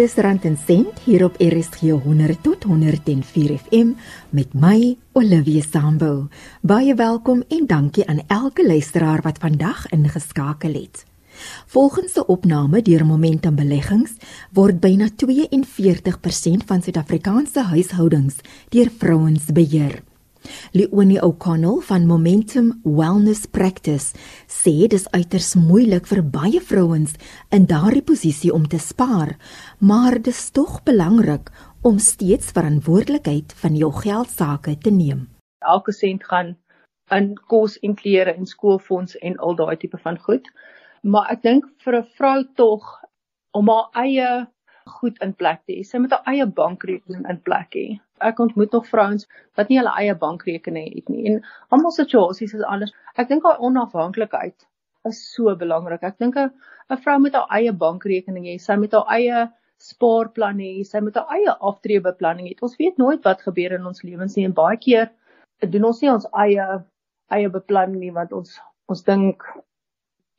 Dis 0.00 0.14
Rand 0.16 0.44
en 0.48 0.54
Sent 0.56 1.02
hier 1.04 1.26
op 1.26 1.34
RSG 1.36 1.90
100 2.02 2.38
tot 2.42 2.62
104 2.64 3.58
FM 3.58 3.90
met 4.30 4.54
my 4.56 4.96
Olivia 5.12 5.60
Sambu. 5.60 6.30
Baie 6.62 6.94
welkom 6.96 7.42
en 7.48 7.66
dankie 7.66 8.06
aan 8.08 8.22
elke 8.26 8.64
luisteraar 8.66 9.20
wat 9.20 9.38
vandag 9.38 9.84
ingeskakel 9.92 10.72
het. 10.72 11.04
Volgens 11.66 12.16
'n 12.16 12.24
opname 12.26 12.82
deur 12.82 13.06
Momentum 13.06 13.54
Beleggings 13.54 14.12
word 14.52 14.80
byna 14.80 15.08
42% 15.16 16.64
van 16.66 16.82
Suid-Afrikaanse 16.82 17.62
huishoudings 17.62 18.36
deur 18.68 18.90
vrouens 18.98 19.44
beheer. 19.52 20.02
Leonie 20.72 21.20
O'Connell 21.22 21.80
van 21.80 22.06
Momentum 22.06 22.80
Wellness 22.84 23.46
Practice 23.50 24.14
sê 24.48 24.86
dis 24.88 25.06
uiters 25.12 25.54
moeilik 25.58 26.08
vir 26.08 26.22
baie 26.24 26.60
vrouens 26.64 27.12
in 27.52 27.66
daardie 27.68 28.04
posisie 28.06 28.52
om 28.54 28.66
te 28.68 28.80
spaar, 28.80 29.36
maar 29.80 30.22
dis 30.22 30.50
tog 30.50 30.82
belangrik 30.82 31.50
om 31.82 31.98
steeds 31.98 32.50
verantwoordelikheid 32.52 33.52
van 33.62 33.76
jou 33.76 33.92
geld 33.92 34.28
sake 34.28 34.78
te 34.78 34.90
neem. 34.90 35.28
Elke 35.58 35.92
sent 35.92 36.24
gaan 36.24 36.56
in 37.10 37.32
kos 37.48 37.78
en 37.78 37.94
klere 37.94 38.34
en 38.34 38.46
skoolfonds 38.46 39.16
en 39.18 39.36
al 39.36 39.56
daai 39.56 39.76
tipe 39.76 39.98
van 39.98 40.18
goed. 40.18 40.50
Maar 41.02 41.30
ek 41.32 41.42
dink 41.42 41.64
vir 41.84 41.96
'n 41.96 42.08
vrou 42.18 42.44
tog 42.54 43.00
om 43.50 43.68
haar 43.68 43.88
eie 44.04 44.46
goed 44.84 45.22
in 45.22 45.34
plek 45.34 45.60
te 45.64 45.72
hê. 45.72 45.82
Sy 45.84 45.98
moet 45.98 46.10
haar 46.10 46.28
eie 46.32 46.46
bankrekening 46.46 47.28
in 47.28 47.40
plek 47.40 47.74
hê. 47.74 48.00
Ek 48.20 48.38
ontmoet 48.38 48.72
nog 48.72 48.86
vrouens 48.86 49.26
wat 49.56 49.68
nie 49.68 49.78
hulle 49.78 49.94
eie 49.96 50.14
bankrekening 50.14 50.94
het 50.94 51.08
nie. 51.08 51.26
En 51.26 51.44
almal 51.68 51.90
situasies 51.90 52.54
is 52.54 52.62
anders. 52.62 52.92
Ek 53.16 53.28
dink 53.28 53.44
haar 53.44 53.58
onafhanklikheid 53.58 54.66
is 55.08 55.32
so 55.32 55.56
belangrik. 55.56 56.02
Ek 56.02 56.18
dink 56.18 56.36
'n 56.36 56.52
vrou 56.96 57.18
moet 57.18 57.34
haar 57.34 57.48
eie 57.50 57.72
bankrekening 57.72 58.44
hê. 58.44 58.58
Sy 58.58 58.76
moet 58.76 58.92
haar 58.92 59.08
eie 59.08 59.50
spaarplan 59.80 60.60
hê. 60.62 60.72
Sy 60.84 61.00
moet 61.04 61.16
haar 61.16 61.32
eie 61.36 61.54
aftreebeplanning 61.70 62.50
hê. 62.50 62.54
Ons 62.62 62.76
weet 62.80 63.00
nooit 63.00 63.24
wat 63.24 63.42
gebeur 63.46 63.76
in 63.78 63.88
ons 63.90 64.04
lewens 64.06 64.36
nie 64.36 64.46
en 64.48 64.56
baie 64.56 64.78
keer 64.80 65.10
doen 65.68 65.90
ons 65.90 66.00
nie 66.02 66.12
ons 66.12 66.28
eie 66.44 66.66
eie 67.30 67.50
beplanning 67.52 68.00
nie 68.00 68.14
want 68.14 68.32
ons 68.36 68.56
ons 68.90 69.02
dink 69.06 69.44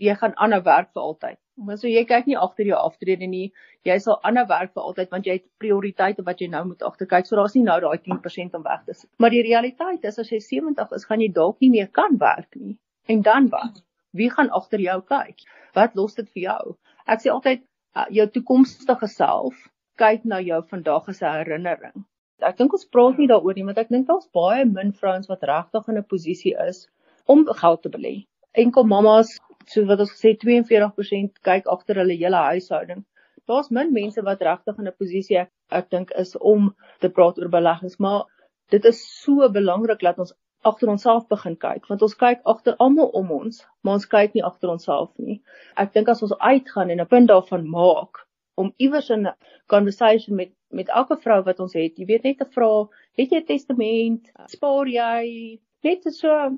jy 0.02 0.16
gaan 0.18 0.34
aanhou 0.44 0.62
werk 0.66 0.90
vir 0.96 1.04
altyd. 1.04 1.38
Maar 1.62 1.78
so 1.78 1.88
jy 1.88 2.02
kyk 2.10 2.28
nie 2.28 2.38
agter 2.44 2.66
jou 2.66 2.78
aftrede 2.78 3.28
nie. 3.30 3.52
Jy 3.86 3.98
sal 4.02 4.18
aanhou 4.28 4.48
werk 4.50 4.74
vir 4.74 4.88
altyd 4.90 5.12
want 5.14 5.28
jy 5.30 5.38
het 5.38 5.46
prioriteite 5.62 6.26
wat 6.26 6.42
jy 6.42 6.50
nou 6.50 6.64
moet 6.72 6.82
agterkyk. 6.88 7.28
So 7.30 7.38
daar's 7.38 7.56
nie 7.58 7.64
nou 7.68 7.78
daai 7.84 8.00
10% 8.08 8.58
om 8.58 8.66
weg 8.66 8.86
te 8.88 8.98
sit. 8.98 9.10
Maar 9.22 9.36
die 9.36 9.44
realiteit 9.46 10.08
is 10.10 10.18
as 10.24 10.32
jy 10.34 10.42
70 10.42 10.96
is, 10.98 11.06
gaan 11.06 11.22
jy 11.22 11.30
dalk 11.36 11.62
nie 11.62 11.70
meer 11.78 11.92
kan 12.00 12.18
werk 12.22 12.50
nie. 12.58 12.78
En 13.08 13.22
dan 13.28 13.50
wat? 13.54 13.84
Wie 14.18 14.32
gaan 14.34 14.50
agter 14.50 14.82
jou 14.82 14.98
kyk? 15.08 15.46
Wat 15.78 15.94
los 15.96 16.18
dit 16.18 16.28
vir 16.34 16.44
jou? 16.48 16.76
Ek 17.06 17.22
sê 17.22 17.32
altyd 17.32 17.62
uh, 17.96 18.08
jou 18.10 18.28
toekomstige 18.36 19.08
self 19.08 19.68
kyk 20.02 20.26
na 20.26 20.40
jou 20.42 20.62
vandag 20.70 21.10
as 21.10 21.22
'n 21.22 21.38
herinnering. 21.40 22.06
Ek 22.42 22.58
dink 22.58 22.74
ons 22.74 22.88
praat 22.96 23.18
nie 23.18 23.28
daaroor 23.30 23.56
nie, 23.56 23.66
want 23.68 23.78
ek 23.78 23.90
dink 23.94 24.08
daar's 24.08 24.28
baie 24.34 24.66
min 24.66 24.92
vrouens 25.02 25.30
wat 25.30 25.44
regtig 25.44 25.90
in 25.90 25.98
'n 25.98 26.10
posisie 26.14 26.56
is 26.68 26.88
om 27.28 27.46
geld 27.46 27.82
te 27.84 27.90
belê. 27.96 28.16
Enkel 28.54 28.84
mamas 28.84 29.38
soos 29.68 29.88
wat 29.88 30.00
ons 30.00 30.14
gesê 30.16 30.34
42% 30.44 31.42
kyk 31.50 31.68
agter 31.76 32.02
hulle 32.02 32.18
hele 32.18 32.42
huishouding. 32.50 33.06
Daar's 33.48 33.72
min 33.78 33.94
mense 33.94 34.22
wat 34.30 34.42
regtig 34.42 34.80
in 34.80 34.88
'n 34.88 34.98
posisie 35.04 35.38
ek, 35.38 35.52
ek 35.70 35.90
dink 35.90 36.12
is 36.24 36.36
om 36.54 36.76
te 37.00 37.10
praat 37.10 37.38
oor 37.40 37.50
beleggings, 37.50 38.00
maar 38.00 38.26
dit 38.70 38.86
is 38.86 39.00
so 39.24 39.50
belangrik 39.50 40.00
dat 40.00 40.20
ons 40.20 40.34
agter 40.64 40.90
onsself 40.90 41.28
begin 41.28 41.56
kyk, 41.58 41.88
want 41.90 42.02
ons 42.06 42.16
kyk 42.16 42.42
agter 42.54 42.76
almal 42.80 43.10
om 43.18 43.32
ons, 43.32 43.62
maar 43.84 44.00
ons 44.00 44.06
kyk 44.06 44.36
nie 44.36 44.44
agter 44.46 44.70
onsself 44.70 45.12
nie. 45.18 45.42
Ek 45.78 45.94
dink 45.94 46.10
as 46.10 46.22
ons 46.22 46.34
uitgaan 46.40 46.92
en 46.92 47.02
'n 47.02 47.12
punt 47.14 47.30
daarvan 47.30 47.68
maak 47.68 48.26
om 48.62 48.74
iewers 48.78 49.10
in 49.10 49.28
'n 49.28 49.34
conversation 49.68 50.36
met 50.36 50.52
met 50.72 50.90
elke 50.90 51.18
vrou 51.24 51.42
wat 51.44 51.60
ons 51.60 51.74
het, 51.74 51.98
jy 52.00 52.06
weet 52.06 52.24
net 52.24 52.38
te 52.38 52.46
vra, 52.46 52.88
het 53.18 53.32
jy 53.32 53.40
'n 53.40 53.46
testament? 53.46 54.32
Spaar 54.48 54.88
jy? 54.88 55.60
Net 55.84 56.04
so 56.14 56.58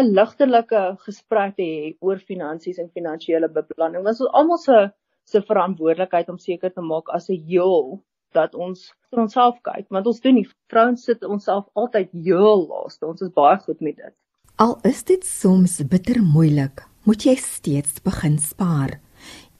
'n 0.00 0.14
ligtelike 0.18 0.82
gesprek 1.06 1.56
te 1.56 1.62
hê 1.62 1.96
oor 2.00 2.18
finansies 2.18 2.78
en 2.78 2.90
finansiële 2.98 3.48
beplanning. 3.48 4.06
Ons 4.06 4.20
is 4.20 4.34
almal 4.40 4.58
se 4.58 4.90
se 5.26 5.40
verantwoordelikheid 5.40 6.28
om 6.28 6.38
seker 6.38 6.70
te 6.70 6.80
maak 6.80 7.08
as 7.08 7.30
'n 7.30 7.40
heel 7.48 8.02
dat 8.34 8.54
ons 8.54 8.90
vir 9.10 9.22
onsself 9.24 9.60
kyk, 9.66 9.86
want 9.94 10.06
ons 10.10 10.20
doen 10.20 10.36
nie 10.38 10.48
vrouens 10.72 11.04
sit 11.06 11.24
onsself 11.24 11.66
altyd 11.78 12.10
heel 12.26 12.66
laaste. 12.68 13.06
Ons 13.06 13.22
is 13.22 13.32
baie 13.34 13.58
goed 13.62 13.80
met 13.80 13.96
dit. 13.96 14.14
Al 14.62 14.76
is 14.86 15.02
dit 15.06 15.24
soms 15.26 15.80
bitter 15.90 16.20
moeilik, 16.22 16.84
moet 17.08 17.24
jy 17.26 17.34
steeds 17.40 18.02
begin 18.04 18.38
spaar. 18.38 18.98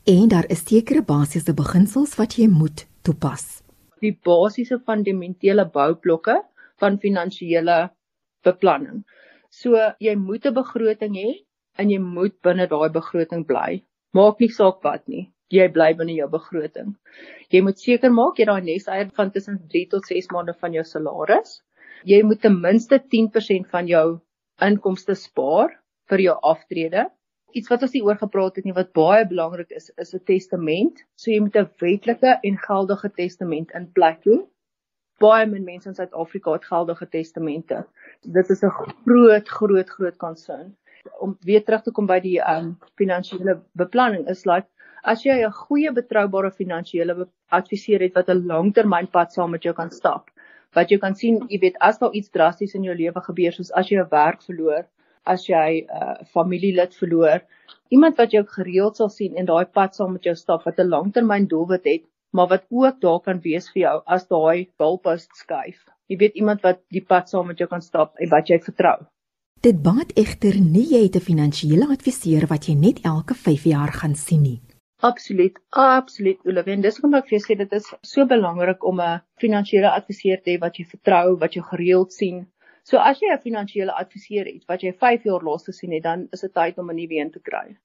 En 0.06 0.28
daar 0.28 0.46
is 0.52 0.66
sekere 0.68 1.02
basiese 1.02 1.54
beginsels 1.56 2.14
wat 2.20 2.36
jy 2.38 2.46
moet 2.52 2.84
toepas. 3.02 3.62
Die 4.04 4.12
basiese 4.26 4.78
fundamentele 4.84 5.64
boublokke 5.72 6.42
van 6.82 6.98
finansiële 7.00 7.78
beplanning. 8.44 9.04
So 9.50 9.78
jy 9.98 10.14
moet 10.14 10.46
'n 10.46 10.54
begroting 10.54 11.14
hê 11.16 11.30
en 11.78 11.90
jy 11.90 11.98
moet 11.98 12.34
binne 12.42 12.66
daai 12.68 12.90
begroting 12.90 13.46
bly. 13.46 13.82
Maak 14.12 14.40
nie 14.40 14.48
saak 14.48 14.82
wat 14.84 15.08
nie. 15.08 15.30
Jy 15.53 15.66
bly 15.72 15.93
binne 15.99 16.15
jou 16.16 16.28
begroting. 16.32 16.94
Jy 17.53 17.60
moet 17.66 17.78
seker 17.78 18.12
maak 18.12 18.38
jy 18.38 18.47
daai 18.49 18.62
neseier 18.65 19.10
van 19.16 19.31
tussen 19.34 19.59
3 19.72 19.87
tot 19.93 20.06
6 20.09 20.31
maande 20.32 20.55
van 20.60 20.72
jou 20.72 20.84
salaris. 20.84 21.60
Jy 22.05 22.22
moet 22.22 22.41
ten 22.41 22.56
minste 22.60 23.00
10% 23.16 23.69
van 23.71 23.88
jou 23.88 24.06
inkomste 24.62 25.15
spaar 25.15 25.77
vir 26.09 26.25
jou 26.28 26.38
aftrede. 26.43 27.06
Iets 27.55 27.71
wat 27.71 27.84
ons 27.87 27.93
nie 27.94 28.03
oor 28.03 28.19
gepraat 28.19 28.56
het 28.56 28.65
nie 28.65 28.75
wat 28.75 28.93
baie 28.97 29.25
belangrik 29.28 29.71
is, 29.71 29.93
is 29.99 30.15
'n 30.15 30.25
testament. 30.27 31.05
So 31.16 31.31
jy 31.31 31.41
moet 31.41 31.56
'n 31.56 31.71
wetlike 31.81 32.41
en 32.43 32.59
geldige 32.59 33.12
testament 33.15 33.71
in 33.75 33.93
plek 33.93 34.25
hê 34.25 34.43
baie 35.22 35.47
min 35.47 35.65
mense 35.65 35.88
in 35.88 35.94
Suid-Afrika 35.94 36.55
het 36.56 36.65
geldige 36.71 37.06
testamente. 37.11 37.84
Dit 38.22 38.50
is 38.50 38.62
'n 38.62 38.71
groot 38.71 39.49
groot 39.49 39.88
groot 39.88 40.16
concern. 40.16 40.76
Om 41.21 41.37
weer 41.41 41.65
terug 41.65 41.82
te 41.82 41.91
kom 41.91 42.06
by 42.06 42.21
die 42.21 42.41
um 42.41 42.78
finansiële 42.97 43.62
beplanning 43.72 44.28
is 44.28 44.44
like 44.47 44.66
as 45.12 45.25
jy 45.26 45.37
'n 45.47 45.56
goeie 45.60 45.92
betroubare 45.98 46.50
finansiële 46.60 47.28
adviseur 47.59 48.00
het 48.06 48.15
wat 48.19 48.31
'n 48.31 48.47
langtermynpad 48.53 49.32
saam 49.32 49.50
met 49.50 49.62
jou 49.62 49.75
kan 49.75 49.91
stap. 49.91 50.31
Wat 50.75 50.91
jy 50.91 50.98
kan 50.98 51.15
sien, 51.15 51.41
jy 51.48 51.59
weet 51.60 51.76
as 51.81 51.98
daar 51.98 52.12
iets 52.12 52.31
drasties 52.31 52.75
in 52.75 52.84
jou 52.84 52.94
lewe 52.94 53.20
gebeur 53.28 53.53
soos 53.53 53.72
as 53.72 53.91
jy 53.91 53.98
'n 54.00 54.09
werk 54.10 54.43
verloor, 54.43 54.84
as 55.25 55.47
jy 55.48 55.69
'n 55.82 55.87
uh, 55.91 56.16
familielid 56.32 56.94
verloor, 56.94 57.41
iemand 57.91 58.16
wat 58.16 58.31
jou 58.32 58.44
gereeld 58.44 58.97
sal 58.97 59.09
sien 59.09 59.37
en 59.37 59.47
daai 59.47 59.64
pad 59.64 59.94
saam 59.94 60.12
met 60.12 60.25
jou 60.25 60.34
stap 60.34 60.64
wat 60.64 60.78
'n 60.78 60.88
langtermyn 60.88 61.47
doelwit 61.47 61.84
het 61.84 62.04
maar 62.34 62.48
wat 62.48 62.64
ook 62.69 63.00
daar 63.00 63.20
kan 63.20 63.41
wees 63.41 63.70
vir 63.72 63.81
jou 63.81 63.97
as 64.04 64.26
daai 64.26 64.69
bulpas 64.78 65.28
skuif. 65.38 65.84
Jy 66.10 66.16
weet 66.19 66.34
iemand 66.34 66.64
wat 66.66 66.81
die 66.91 67.04
pad 67.12 67.31
saam 67.31 67.47
met 67.47 67.62
jou 67.62 67.69
kan 67.70 67.82
stap 67.82 68.19
en 68.19 68.28
wat 68.28 68.50
jy 68.50 68.59
vertrou. 68.59 68.97
Dit 69.62 69.81
baat 69.82 70.10
egter 70.19 70.59
nie 70.60 70.84
jy 70.91 71.03
het 71.06 71.16
'n 71.16 71.28
finansiële 71.31 71.87
adviseur 71.94 72.47
wat 72.50 72.66
jy 72.66 72.75
net 72.75 72.98
elke 73.04 73.34
5 73.34 73.64
jaar 73.64 73.93
gaan 73.93 74.14
sien 74.14 74.43
nie. 74.43 74.60
Absoluut, 75.04 75.59
absoluut 75.70 76.38
Olivia. 76.48 76.76
Dis 76.81 76.97
hoekom 76.97 77.15
ek 77.19 77.26
vir 77.28 77.34
jou 77.37 77.41
sê 77.44 77.54
dit 77.60 77.72
is 77.78 77.88
so 78.10 78.25
belangrik 78.28 78.84
om 78.91 79.00
'n 79.06 79.19
finansiële 79.42 79.91
adviseur 79.97 80.38
te 80.44 80.53
hê 80.53 80.60
wat 80.62 80.78
jy 80.81 80.84
vertrou, 80.92 81.34
wat 81.42 81.56
jy 81.56 81.62
gereeld 81.72 82.15
sien. 82.19 82.38
So 82.91 83.03
as 83.10 83.20
jy 83.20 83.28
'n 83.34 83.43
finansiële 83.43 83.93
adviseur 84.04 84.48
het 84.53 84.64
wat 84.72 84.87
jy 84.87 84.93
5 85.04 85.26
jaar 85.28 85.44
laas 85.48 85.69
gesien 85.69 85.93
het, 85.93 86.03
dan 86.09 86.28
is 86.32 86.41
dit 86.47 86.54
tyd 86.54 86.78
om 86.78 86.91
'n 86.91 86.97
nuwe 86.97 87.20
een 87.20 87.31
te 87.37 87.43
kry. 87.50 87.76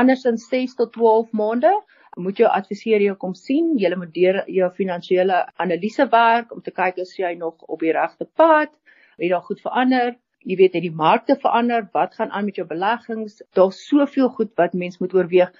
Andersins 0.00 0.48
6 0.48 0.74
tot 0.74 0.92
12 0.92 1.30
maande 1.32 1.72
moet 2.16 2.36
jou 2.36 2.50
adviseur 2.50 3.00
jou 3.06 3.14
kom 3.14 3.34
sien. 3.34 3.78
Jy 3.78 3.94
moet 3.94 4.14
deur 4.14 4.42
jou 4.46 4.70
finansiële 4.70 5.38
analise 5.56 6.08
werk 6.10 6.52
om 6.52 6.60
te 6.62 6.70
kyk 6.70 6.98
of 6.98 7.16
jy 7.16 7.34
nog 7.34 7.62
op 7.62 7.80
die 7.80 7.92
regte 7.92 8.24
pad, 8.24 8.70
het 9.18 9.30
daar 9.30 9.42
goed 9.42 9.60
verander. 9.60 10.16
Jy 10.46 10.56
weet 10.56 10.76
het 10.76 10.84
die 10.84 10.94
markte 10.94 11.34
verander, 11.42 11.88
wat 11.92 12.14
gaan 12.14 12.30
aan 12.30 12.44
met 12.44 12.58
jou 12.60 12.66
beleggings? 12.66 13.40
Daar's 13.58 13.80
soveel 13.88 14.28
goed 14.36 14.52
wat 14.60 14.76
mens 14.82 14.98
moet 14.98 15.14
oorweeg. 15.14 15.50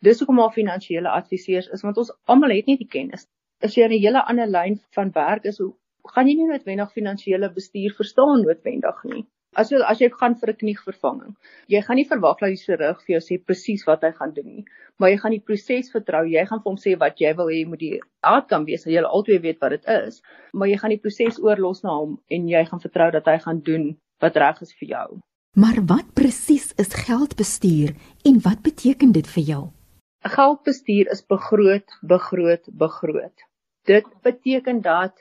Dis 0.00 0.18
hoekom 0.18 0.40
maar 0.40 0.54
finansiële 0.54 1.08
adviseurs 1.08 1.68
is 1.76 1.84
want 1.84 2.00
ons 2.00 2.12
almal 2.24 2.54
het 2.56 2.66
nie 2.66 2.78
die 2.80 2.88
kennis. 2.94 3.28
As 3.60 3.76
jy 3.76 3.84
'n 3.86 4.00
hele 4.04 4.24
ander 4.24 4.46
lyn 4.46 4.80
van 4.96 5.12
werk 5.12 5.44
is, 5.44 5.60
gaan 6.14 6.28
jy 6.28 6.34
nie 6.38 6.48
noodwendig 6.48 6.92
finansiële 6.92 7.52
bestuur 7.52 7.92
verstaan 7.98 8.42
noodwendig 8.42 9.04
nie. 9.04 9.26
As 9.54 9.70
jy 9.70 9.82
as 9.84 10.00
jy 10.00 10.08
gaan 10.10 10.34
vir 10.40 10.50
'n 10.50 10.60
kniegvervanging, 10.60 11.36
jy 11.68 11.80
gaan 11.82 11.96
nie 12.00 12.08
verwag 12.12 12.38
dat 12.40 12.48
die 12.54 12.62
chirurg 12.64 13.02
vir 13.04 13.12
jou 13.14 13.20
sê 13.24 13.38
presies 13.50 13.84
wat 13.86 14.02
hy 14.02 14.10
gaan 14.20 14.32
doen 14.32 14.46
nie, 14.46 14.64
maar 14.98 15.10
jy 15.10 15.18
gaan 15.18 15.36
die 15.36 15.44
proses 15.50 15.90
vertrou. 15.92 16.22
Jy 16.24 16.44
gaan 16.46 16.62
vir 16.62 16.70
hom 16.70 16.78
sê 16.84 16.94
wat 17.02 17.20
jy 17.20 17.34
wil 17.36 17.52
hê 17.52 17.66
moet 17.66 17.78
die 17.78 18.00
outcome 18.22 18.64
wees, 18.64 18.84
dat 18.84 18.94
jy 18.94 19.02
altyd 19.02 19.42
weet 19.42 19.60
wat 19.60 19.76
dit 19.76 19.84
is, 19.96 20.22
maar 20.54 20.68
jy 20.68 20.78
gaan 20.78 20.94
die 20.96 21.02
proses 21.04 21.38
oorlos 21.38 21.82
na 21.84 21.98
hom 21.98 22.16
en 22.30 22.48
jy 22.48 22.64
gaan 22.64 22.80
vertrou 22.80 23.10
dat 23.10 23.26
hy 23.26 23.36
gaan 23.44 23.60
doen 23.60 23.86
wat 24.22 24.36
reg 24.38 24.62
is 24.64 24.74
vir 24.80 24.88
jou. 24.94 25.08
Maar 25.58 25.82
wat 25.84 26.12
presies 26.16 26.70
is 26.80 26.94
geldbestuur 27.06 27.92
en 28.28 28.38
wat 28.46 28.62
beteken 28.64 29.12
dit 29.12 29.26
vir 29.34 29.42
jou? 29.48 29.62
Geldbestuur 30.22 31.10
is 31.12 31.24
begroot, 31.26 31.98
begroot, 32.00 32.70
begroot. 32.84 33.44
Dit 33.84 34.06
beteken 34.22 34.80
dat 34.80 35.18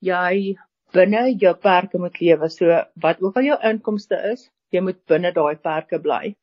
jy 0.00 0.56
binne 0.96 1.22
jou 1.36 1.54
perke 1.54 2.00
moet 2.00 2.20
lewe. 2.20 2.48
So 2.48 2.80
wat 3.04 3.22
ook 3.22 3.36
al 3.36 3.50
jou 3.50 3.58
inkomste 3.70 4.18
is, 4.32 4.48
jy 4.72 4.80
moet 4.84 4.98
binne 5.06 5.32
daai 5.36 5.56
perke 5.56 6.00
bly. 6.00 6.34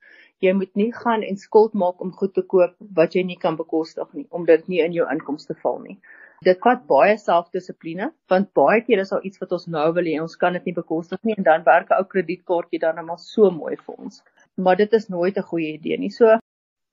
Jy 0.44 0.54
moet 0.54 0.72
nie 0.76 0.92
gaan 0.94 1.24
en 1.24 1.38
skuld 1.42 1.74
maak 1.74 2.02
om 2.04 2.14
goed 2.14 2.36
te 2.36 2.44
koop 2.44 2.76
wat 2.96 3.16
jy 3.16 3.24
nie 3.24 3.40
kan 3.42 3.58
bekostig 3.58 4.08
nie, 4.14 4.28
omdat 4.30 4.66
dit 4.66 4.76
nie 4.76 4.82
in 4.86 4.94
jou 4.94 5.08
inkomste 5.12 5.56
val 5.64 5.80
nie. 5.82 5.98
Dit 6.44 6.60
vat 6.64 6.82
baie 6.88 7.18
selfdissipline, 7.18 8.10
want 8.30 8.52
baie 8.54 8.82
keer 8.82 9.00
is 9.00 9.14
daar 9.14 9.24
iets 9.24 9.40
wat 9.40 9.52
ons 9.56 9.68
nou 9.68 9.86
wil 9.94 10.10
hê, 10.10 10.18
ons 10.22 10.36
kan 10.36 10.54
dit 10.54 10.66
nie 10.66 10.76
bekostig 10.76 11.22
nie 11.24 11.36
en 11.38 11.44
dan 11.48 11.64
werk 11.64 11.90
'n 11.92 12.00
ou 12.00 12.06
kredietkaartjie 12.14 12.80
dan 12.80 12.96
net 12.96 13.06
maar 13.06 13.20
so 13.20 13.52
mooi 13.52 13.76
vir 13.76 13.96
ons. 13.96 14.24
Maar 14.58 14.76
dit 14.76 14.94
is 14.94 15.10
nooit 15.10 15.38
'n 15.38 15.50
goeie 15.52 15.74
idee 15.74 15.98
nie. 15.98 16.10
So 16.10 16.38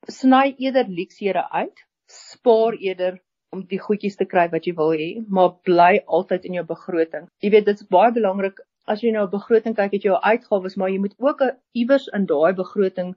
sny 0.09 0.55
eerder 0.59 0.87
leksere 0.89 1.45
uit, 1.51 1.85
spaar 2.09 2.75
eerder 2.75 3.21
om 3.53 3.65
die 3.69 3.79
goedjies 3.79 4.17
te 4.17 4.25
kry 4.25 4.49
wat 4.53 4.67
jy 4.67 4.75
wil 4.75 4.93
hê, 4.93 5.11
maar 5.29 5.57
bly 5.69 6.03
altyd 6.07 6.45
in 6.45 6.55
jou 6.55 6.65
begroting. 6.65 7.29
Jy 7.43 7.51
weet 7.51 7.67
dit 7.67 7.81
is 7.81 7.89
baie 7.89 8.13
belangrik 8.13 8.61
as 8.87 9.03
jy 9.03 9.13
nou 9.13 9.25
'n 9.27 9.31
begroting 9.31 9.77
kyk 9.77 9.93
het 9.93 10.03
jou 10.03 10.17
uitgawes, 10.23 10.77
maar 10.77 10.91
jy 10.91 10.99
moet 10.99 11.15
ook 11.19 11.43
iewers 11.75 12.09
in 12.19 12.27
daai 12.27 12.53
begroting 12.53 13.15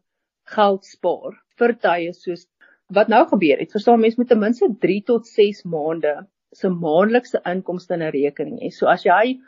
geld 0.55 0.85
spaar 0.85 1.33
vir 1.59 1.73
tye 1.85 2.13
soos 2.13 2.45
wat 2.93 3.07
nou 3.07 3.25
gebeur 3.27 3.57
het. 3.57 3.71
Verstaan 3.71 3.99
mense 3.99 4.19
moet 4.19 4.27
ten 4.27 4.39
minste 4.39 4.69
3 4.79 5.01
tot 5.03 5.27
6 5.27 5.63
maande 5.63 6.27
se 6.55 6.69
maandelikse 6.69 7.41
inkomste 7.43 7.93
in 7.93 8.03
'n 8.03 8.11
rekening 8.11 8.59
hê. 8.61 8.71
So 8.71 8.87
as 8.87 9.03
jy 9.03 9.39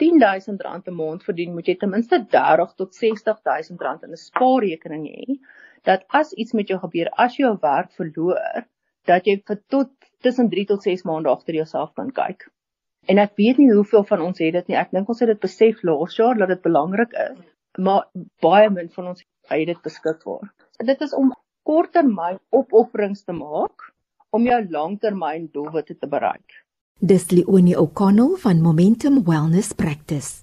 R10000 0.00 0.88
'n 0.88 0.94
maand 0.94 1.22
verdien, 1.22 1.54
moet 1.54 1.66
jy 1.66 1.74
ten 1.74 1.90
minste 1.90 2.26
30 2.30 2.74
tot 2.74 2.94
60000 2.94 3.80
rand 3.80 4.02
in 4.02 4.10
'n 4.10 4.16
spaarrekening 4.16 5.06
hê 5.06 5.38
dat 5.84 6.04
as 6.08 6.32
iets 6.32 6.52
met 6.52 6.68
jou 6.68 6.78
gebeur, 6.78 7.10
as 7.18 7.36
jy 7.36 7.44
jou 7.44 7.58
werk 7.60 7.92
verloor, 7.92 8.64
dat 9.06 9.26
jy 9.26 9.42
vir 9.46 9.60
tot 9.68 9.90
tussen 10.20 10.48
3 10.48 10.64
tot 10.66 10.82
6 10.82 11.04
maande 11.04 11.28
agter 11.28 11.54
jouself 11.54 11.92
kan 11.94 12.10
kyk. 12.10 12.48
En 13.06 13.18
ek 13.18 13.36
weet 13.36 13.58
nie 13.58 13.72
hoeveel 13.72 14.04
van 14.04 14.20
ons 14.20 14.38
het 14.38 14.52
dit 14.52 14.68
nie. 14.68 14.76
Ek 14.76 14.90
dink 14.90 15.08
ons 15.08 15.20
het 15.20 15.28
dit 15.28 15.40
besef 15.40 15.82
laas 15.82 16.16
jaar 16.16 16.38
dat 16.40 16.48
dit 16.48 16.62
belangrik 16.62 17.12
is, 17.12 17.38
maar 17.78 18.08
baie 18.40 18.70
min 18.70 18.88
van 18.88 19.08
ons 19.12 19.24
het 19.50 19.66
dit 19.66 19.82
beskikbaar. 19.82 20.48
Dit 20.78 21.00
is 21.00 21.14
om 21.14 21.34
korttermyn 21.64 22.38
opofferings 22.52 23.24
te 23.24 23.32
maak 23.32 23.90
om 24.36 24.44
jou 24.44 24.60
langtermyn 24.68 25.48
doelwitte 25.52 25.96
te 25.96 26.08
bereik. 26.10 26.60
Dis 27.00 27.30
Leonie 27.32 27.76
O'Connell 27.80 28.36
van 28.42 28.60
Momentum 28.60 29.22
Wellness 29.24 29.72
Practice. 29.72 30.42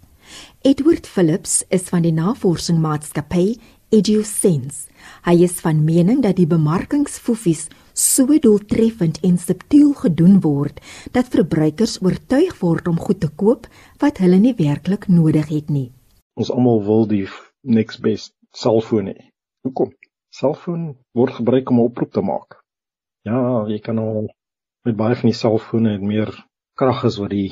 Edward 0.65 1.07
Phillips 1.07 1.61
is 1.69 1.89
van 1.93 2.05
die 2.07 2.13
navorsingsmaatskappy 2.15 3.45
EduSense. 3.91 4.87
Hy 5.27 5.35
is 5.45 5.59
van 5.61 5.83
mening 5.85 6.23
dat 6.25 6.39
die 6.39 6.47
bemarkingsfoefies 6.49 7.67
so 7.93 8.39
doeltreffend 8.41 9.19
en 9.27 9.37
subtiel 9.37 9.93
gedoen 10.01 10.39
word 10.41 10.79
dat 11.13 11.29
verbruikers 11.33 11.99
oortuig 12.01 12.55
word 12.63 12.87
om 12.87 12.97
goed 12.97 13.21
te 13.21 13.29
koop 13.29 13.67
wat 14.01 14.23
hulle 14.23 14.39
nie 14.41 14.55
werklik 14.57 15.09
nodig 15.11 15.51
het 15.53 15.69
nie. 15.69 15.91
Ons 16.39 16.49
almal 16.49 16.81
wil 16.87 17.05
die 17.05 17.27
next 17.61 18.01
best 18.01 18.33
selfoon 18.57 19.11
hê. 19.11 19.19
Hoekom? 19.67 19.91
Selfoon 20.31 20.83
word 21.17 21.33
gebruik 21.39 21.69
om 21.71 21.79
'n 21.79 21.87
oproep 21.89 22.11
te 22.13 22.21
maak. 22.21 22.61
Ja, 23.27 23.67
jy 23.67 23.79
kan 23.79 23.99
al 23.99 24.29
met 24.87 24.95
baie 24.97 25.15
van 25.15 25.29
die 25.29 25.37
selfone 25.37 25.97
meer 25.99 26.31
krag 26.79 27.03
as 27.09 27.17
wat 27.21 27.29
die 27.33 27.51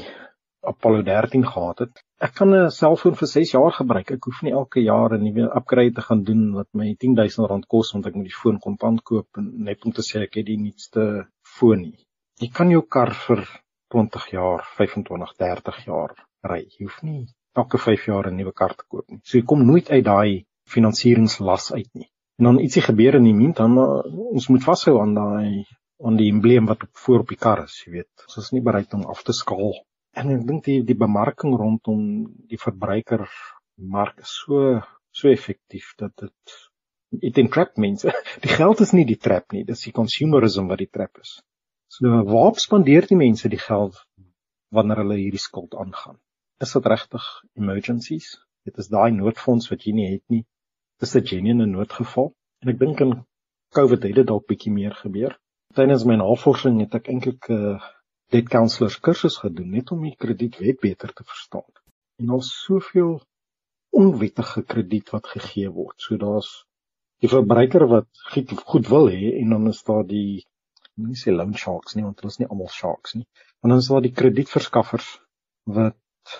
Apollo 0.72 1.04
13 1.08 1.46
gehad 1.48 1.80
het. 1.84 2.02
Ek 2.28 2.34
kan 2.40 2.54
'n 2.56 2.72
selfoon 2.72 3.16
vir 3.20 3.30
6 3.32 3.52
jaar 3.56 3.72
gebruik. 3.72 4.12
Ek 4.12 4.24
hoef 4.28 4.42
nie 4.44 4.52
elke 4.62 4.82
jaar 4.82 5.14
'n 5.14 5.24
nuwe 5.24 5.46
upgrade 5.60 5.96
te 5.96 6.06
gaan 6.08 6.24
doen 6.24 6.54
wat 6.54 6.68
my 6.74 6.88
R10000 6.94 7.68
kos 7.74 7.94
want 7.94 8.08
ek 8.08 8.16
moet 8.16 8.30
die 8.32 8.40
foon 8.42 8.60
kontant 8.60 9.04
koop 9.04 9.28
en 9.38 9.46
net 9.70 9.86
om 9.86 9.92
te 9.92 10.02
sê 10.10 10.24
ek 10.24 10.36
het 10.40 10.46
die 10.46 10.58
nuutste 10.58 11.06
foon 11.56 11.82
nie. 11.82 12.06
Jy 12.42 12.50
kan 12.58 12.70
jou 12.70 12.82
kar 12.82 13.14
vir 13.14 13.48
20 13.96 14.30
jaar, 14.32 14.62
25, 14.78 15.34
30 15.38 15.86
jaar 15.86 16.16
ry. 16.44 16.62
Jy 16.78 16.86
hoef 16.86 17.04
nie 17.04 17.28
elke 17.56 17.78
5 17.78 18.06
jaar 18.06 18.28
'n 18.28 18.38
nuwe 18.38 18.54
kar 18.54 18.74
te 18.76 18.86
koop 18.88 19.06
nie. 19.10 19.20
So 19.24 19.38
jy 19.38 19.46
kom 19.46 19.66
nooit 19.66 19.90
uit 19.90 20.06
daai 20.06 20.46
finansieringslas 20.66 21.72
uit 21.74 21.90
nie. 21.94 22.10
En 22.40 22.48
dan 22.48 22.62
ietsie 22.64 22.84
gebeur 22.86 23.20
in 23.20 23.28
die 23.28 23.36
meantime, 23.36 23.86
ons 24.32 24.48
moet 24.48 24.64
vashou 24.64 24.98
aan 25.02 25.14
daai 25.18 25.66
aan 26.08 26.16
die 26.16 26.30
embleem 26.32 26.70
wat 26.70 26.86
op 26.88 27.04
voor 27.06 27.26
op 27.26 27.32
die 27.34 27.40
kar 27.40 27.66
is, 27.66 27.76
jy 27.84 27.98
weet. 28.00 28.28
Ons 28.30 28.40
is 28.46 28.54
nie 28.56 28.64
bereid 28.64 28.94
om 28.96 29.04
af 29.12 29.26
te 29.28 29.36
skaal 29.36 29.74
En 30.18 30.32
ek 30.34 30.46
dink 30.48 30.66
die 30.66 30.80
die 30.88 30.98
bemarking 30.98 31.54
rondom 31.62 32.02
die 32.52 32.60
verbruiker 32.62 33.28
mark 33.96 34.18
is 34.26 34.34
so 34.42 34.80
so 35.20 35.30
effektief 35.30 35.94
dat 36.02 36.16
dit 36.24 36.58
dit 37.26 37.38
entrap 37.42 37.78
mense. 37.82 38.12
Die 38.44 38.52
geld 38.54 38.82
is 38.86 38.92
nie 38.94 39.06
die 39.10 39.18
trap 39.18 39.56
nie, 39.56 39.64
dis 39.66 39.82
die 39.88 39.94
consumerism 40.00 40.68
wat 40.70 40.78
die 40.84 40.92
trap 40.98 41.18
is. 41.24 41.32
So 41.90 42.20
waar 42.28 42.60
spandeer 42.62 43.08
die 43.10 43.18
mense 43.18 43.50
die 43.50 43.62
geld 43.64 43.98
wanneer 44.78 45.02
hulle 45.02 45.18
hierdie 45.18 45.42
skuld 45.42 45.74
aangaan? 45.74 46.20
Is 46.62 46.76
dit 46.78 46.90
regtig 46.94 47.26
emergencies? 47.58 48.28
Dit 48.68 48.78
is 48.84 48.92
daai 48.94 49.10
noodfonds 49.16 49.72
wat 49.72 49.88
jy 49.88 49.96
nie 49.98 50.08
het 50.12 50.26
nie. 50.30 50.44
Dis 51.00 51.16
'n 51.16 51.28
genuine 51.28 51.66
noodgeval. 51.66 52.34
En 52.62 52.70
ek 52.72 52.80
dink 52.80 53.00
in 53.00 53.14
COVID 53.78 54.04
het 54.04 54.16
dit 54.16 54.28
dalk 54.28 54.48
bietjie 54.52 54.72
meer 54.72 54.96
gebeur. 55.04 55.38
Tydens 55.78 56.04
my 56.10 56.18
navorsing 56.20 56.80
het 56.84 56.96
ek 57.00 57.08
eintlik 57.14 57.48
'n 57.50 57.60
uh, 57.68 57.90
debt 58.34 58.50
counselors 58.56 58.98
kursus 59.00 59.38
gedoen 59.44 59.70
net 59.76 59.92
om 59.96 60.04
die 60.04 60.16
kredietwet 60.24 60.80
beter 60.82 61.14
te 61.14 61.24
verstaan. 61.24 61.70
En 62.20 62.34
daar's 62.34 62.50
soveel 62.66 63.22
onwettige 63.90 64.64
krediet 64.74 65.10
wat 65.16 65.28
gegee 65.28 65.70
word. 65.70 65.96
So 66.02 66.18
daar's 66.18 66.66
die 67.24 67.32
verbruiker 67.32 67.88
wat 67.88 68.10
goed, 68.66 68.88
wil 68.88 69.10
hê 69.10 69.40
en 69.40 69.56
dan 69.56 69.68
is 69.68 69.84
daar 69.84 70.06
die 70.08 70.44
nie 70.96 71.16
sê 71.16 71.32
loan 71.32 71.56
sharks 71.56 71.96
nie 71.96 72.04
want 72.04 72.20
hulle 72.20 72.32
is 72.36 72.40
nie 72.44 72.50
almal 72.50 72.72
sharks 72.76 73.16
nie. 73.16 73.28
Want 73.62 73.72
dan 73.72 73.84
is 73.84 73.88
daar 73.88 74.04
die 74.04 74.16
kredietverskaffers 74.22 75.10
wat 75.64 76.36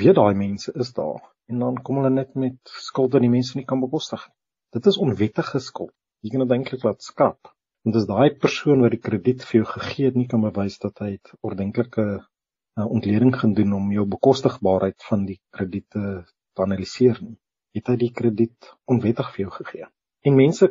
weet 0.00 0.16
daai 0.16 0.34
mense 0.34 0.72
is 0.72 0.92
daar 0.96 1.31
en 1.52 1.64
dan 1.64 1.80
kom 1.84 2.00
hulle 2.00 2.12
net 2.12 2.34
met 2.34 2.76
skuld 2.88 3.12
wat 3.14 3.24
die 3.24 3.32
mense 3.32 3.58
nie 3.58 3.68
kan 3.68 3.80
bekostig 3.82 4.24
nie. 4.26 4.36
Dit 4.72 4.86
is 4.88 4.98
onwettige 5.04 5.60
skuld. 5.60 5.92
Jy 6.24 6.32
kan 6.32 6.44
dit 6.44 6.54
eintlik 6.56 6.84
laat 6.86 7.04
skrap. 7.04 7.50
Want 7.84 7.98
as 7.98 8.06
daai 8.08 8.38
persoon 8.44 8.84
wat 8.84 8.94
die 8.94 9.02
krediet 9.06 9.42
vir 9.48 9.58
jou 9.60 9.68
gegee 9.72 10.08
het 10.08 10.18
nie 10.18 10.28
kan 10.30 10.44
bewys 10.44 10.78
dat 10.84 11.02
hy 11.04 11.10
'n 11.16 11.40
ordentlike 11.48 12.04
uh, 12.12 12.86
ontleding 12.86 13.34
gaan 13.40 13.54
doen 13.58 13.72
om 13.78 13.90
jou 13.92 14.06
bekostigbaarheid 14.14 15.02
van 15.08 15.26
die 15.26 15.40
krediete 15.50 16.24
te 16.54 16.62
analiseer 16.62 17.18
nie, 17.20 17.36
het 17.76 17.90
hy 17.90 17.96
die 18.04 18.12
krediet 18.20 18.70
onwettig 18.94 19.34
vir 19.34 19.44
jou 19.44 19.52
gegee. 19.58 19.88
En 20.24 20.38
mense 20.38 20.70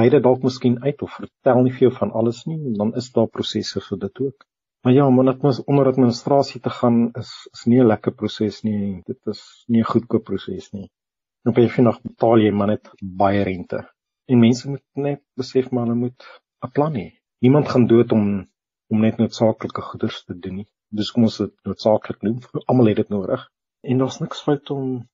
beide 0.00 0.20
dalk 0.24 0.42
miskien 0.42 0.80
uit 0.82 1.02
of 1.02 1.14
vertel 1.20 1.62
nie 1.62 1.74
vir 1.76 1.88
jou 1.88 1.94
van 2.00 2.12
alles 2.22 2.44
nie, 2.46 2.58
dan 2.80 2.94
is 2.96 3.12
daar 3.12 3.28
prosesse 3.28 3.84
vir 3.90 4.02
dit 4.06 4.24
ook. 4.26 4.47
Maar 4.82 4.92
ja, 4.92 5.06
om 5.06 5.24
net 5.24 5.64
onder 5.64 5.86
administrasie 5.86 6.60
te 6.60 6.70
gaan 6.70 7.10
is 7.12 7.48
is 7.52 7.64
nie 7.64 7.80
'n 7.80 7.86
lekker 7.86 8.12
proses 8.12 8.62
nie. 8.62 9.02
Dit 9.06 9.26
is 9.26 9.64
nie 9.66 9.80
'n 9.80 9.90
goedkoop 9.92 10.24
proses 10.24 10.70
nie. 10.72 10.88
En 11.42 11.50
op 11.50 11.58
'n 11.58 11.68
vinnig 11.76 12.00
betaal 12.02 12.38
jy 12.38 12.50
maar 12.50 12.66
net 12.66 12.90
baie 13.00 13.42
rente. 13.42 13.80
En 14.26 14.38
mense 14.38 14.70
moet 14.70 14.84
net 14.92 15.22
besef 15.34 15.70
maar 15.70 15.86
hulle 15.86 15.98
moet 16.04 16.22
'n 16.66 16.70
plan 16.76 16.94
hê. 16.94 17.08
Niemand 17.38 17.68
gaan 17.68 17.86
dood 17.86 18.12
om 18.12 18.24
om 18.92 19.00
net 19.00 19.16
noodsaaklike 19.16 19.82
goederes 19.82 20.24
te 20.24 20.38
doen 20.38 20.54
nie. 20.54 20.68
Dis 20.88 21.10
kom 21.10 21.22
ons 21.22 21.36
dit 21.38 21.54
noodsaaklik 21.68 22.22
noem. 22.22 22.38
Almal 22.66 22.86
het 22.86 22.96
dit 22.96 23.08
nodig. 23.08 23.50
En 23.80 23.98
daar's 23.98 24.20
niks 24.20 24.42
fout 24.42 24.70
om 24.70 25.08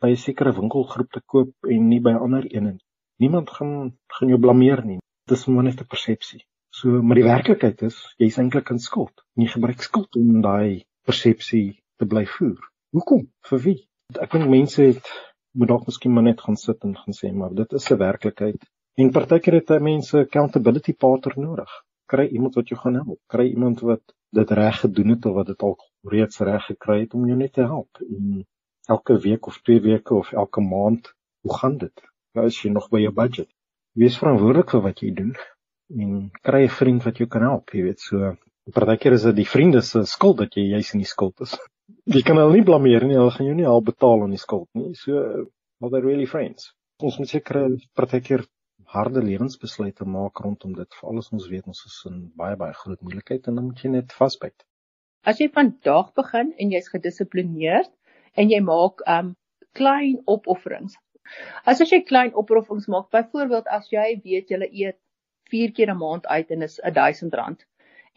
by 0.00 0.10
'n 0.10 0.22
sekere 0.26 0.52
winkelgroep 0.52 1.10
te 1.12 1.22
koop 1.32 1.52
en 1.74 1.88
nie 1.88 2.00
by 2.00 2.12
ander 2.12 2.44
een 2.54 2.64
nie. 2.64 2.84
Niemand 3.22 3.50
gaan 3.50 3.98
gaan 4.06 4.28
jou 4.28 4.40
blameer 4.40 4.84
nie. 4.84 5.00
Dis 5.30 5.46
maar 5.46 5.64
net 5.64 5.80
'n 5.80 5.86
persepsie. 5.86 6.42
So, 6.76 6.88
maar 7.02 7.16
die 7.16 7.24
werklikheid 7.24 7.80
is 7.86 7.96
jy's 8.20 8.34
eintlik 8.36 8.68
in 8.74 8.80
skuld. 8.84 9.22
Jy 9.40 9.46
gebruik 9.48 9.84
skuld 9.84 10.16
om 10.20 10.42
daai 10.44 10.82
persepsie 11.08 11.78
te 11.96 12.08
bly 12.10 12.26
voer. 12.28 12.58
Hoekom? 12.92 13.22
Vir 13.48 13.62
wie? 13.64 13.78
Ek 14.20 14.34
dink 14.34 14.50
mense 14.52 14.82
het 14.84 15.08
moet 15.56 15.70
dalk 15.70 15.86
miskien 15.88 16.12
maar 16.12 16.26
net 16.26 16.44
gaan 16.44 16.60
sit 16.60 16.84
en 16.84 16.92
gaan 16.98 17.16
sê 17.16 17.30
maar 17.32 17.54
dit 17.62 17.72
is 17.78 17.88
'n 17.94 17.98
werklikheid. 18.02 18.68
En 19.00 19.14
partykeer 19.16 19.56
het 19.60 19.72
mense 19.88 20.20
accountability 20.26 20.92
partner 21.06 21.38
nodig. 21.46 21.72
Kry 22.12 22.28
iemand 22.28 22.60
wat 22.60 22.68
jou 22.68 22.80
gaan 22.82 23.00
help. 23.00 23.20
Kry 23.26 23.48
iemand 23.54 23.80
wat 23.80 24.04
dit 24.40 24.50
reg 24.50 24.80
gedoen 24.80 25.16
het 25.16 25.26
of 25.26 25.34
wat 25.40 25.46
dit 25.46 25.62
al 25.62 25.76
reeds 26.12 26.38
reg 26.38 26.64
gekry 26.66 27.00
het 27.00 27.14
om 27.14 27.26
jou 27.26 27.38
net 27.38 27.52
te 27.52 27.64
help. 27.64 28.04
En 28.04 28.46
elke 28.88 29.18
week 29.18 29.46
of 29.46 29.60
twee 29.62 29.80
weke 29.80 30.14
of 30.14 30.32
elke 30.32 30.60
maand, 30.60 31.14
hoe 31.40 31.56
gaan 31.56 31.78
dit? 31.78 32.08
Nou 32.34 32.46
is 32.46 32.62
jy 32.62 32.70
nog 32.70 32.90
by 32.90 33.00
jou 33.00 33.12
budget. 33.12 33.48
Wees 33.92 34.18
verantwoordelik 34.18 34.70
vir 34.70 34.82
wat 34.90 35.00
jy 35.00 35.14
doen 35.14 35.36
en 35.94 36.30
kry 36.42 36.64
'n 36.64 36.76
vriend 36.78 37.04
wat 37.04 37.18
jou 37.18 37.28
kan 37.28 37.42
help, 37.42 37.70
jy 37.74 37.82
weet 37.82 38.00
so. 38.00 38.34
Partykeer 38.74 39.12
is 39.12 39.22
dit 39.22 39.36
die 39.36 39.46
vriende 39.46 39.82
se 39.82 40.04
skuld 40.04 40.38
dat 40.38 40.56
jy 40.56 40.64
jy's 40.74 40.92
in 40.94 41.00
die 41.00 41.12
skuld 41.14 41.40
is. 41.40 41.56
Jy 42.14 42.22
kan 42.22 42.36
hulle 42.36 42.52
nie 42.52 42.66
blameer 42.66 43.04
nie, 43.06 43.14
hulle 43.14 43.30
gaan 43.30 43.46
jou 43.46 43.54
nie 43.54 43.66
al 43.66 43.82
betaal 43.82 44.22
aan 44.22 44.34
die 44.34 44.42
skuld 44.42 44.68
nie. 44.74 44.94
So, 44.94 45.18
are 45.82 45.90
they 45.90 46.00
really 46.00 46.26
friends? 46.26 46.72
Ons 47.02 47.18
moet 47.18 47.28
seker 47.28 47.76
partykeer 47.94 48.42
harde 48.90 49.22
lewensbesluite 49.22 50.06
maak 50.06 50.38
rondom 50.42 50.74
dit. 50.74 50.98
Veral 51.00 51.18
as 51.22 51.32
ons 51.32 51.48
weet 51.50 51.66
ons 51.66 51.84
is 51.86 51.96
in 52.10 52.20
baie 52.38 52.56
baie 52.56 52.74
groot 52.74 53.00
moeilikheid 53.02 53.46
en 53.46 53.58
dan 53.58 53.68
moet 53.68 53.82
jy 53.82 53.90
net 53.94 54.14
vasbyt. 54.18 54.66
As 55.26 55.40
jy 55.42 55.48
vandag 55.54 56.12
begin 56.14 56.52
en 56.58 56.74
jy's 56.74 56.90
gedissiplineerd 56.92 57.90
en 58.34 58.50
jy 58.50 58.60
maak 58.62 59.02
um 59.16 59.34
klein 59.78 60.22
opofferings. 60.26 60.94
As 61.66 61.82
as 61.82 61.90
jy 61.92 62.04
klein 62.06 62.32
opofferings 62.34 62.86
maak, 62.92 63.10
byvoorbeeld 63.14 63.66
as 63.78 63.90
jy 63.92 64.06
weet 64.24 64.54
jy 64.54 64.60
eet 64.70 64.98
4 65.54 65.72
keer 65.72 65.90
'n 65.92 65.98
maand 65.98 66.26
uit 66.26 66.50
en 66.50 66.62
is 66.62 66.80
R1000 66.90 67.64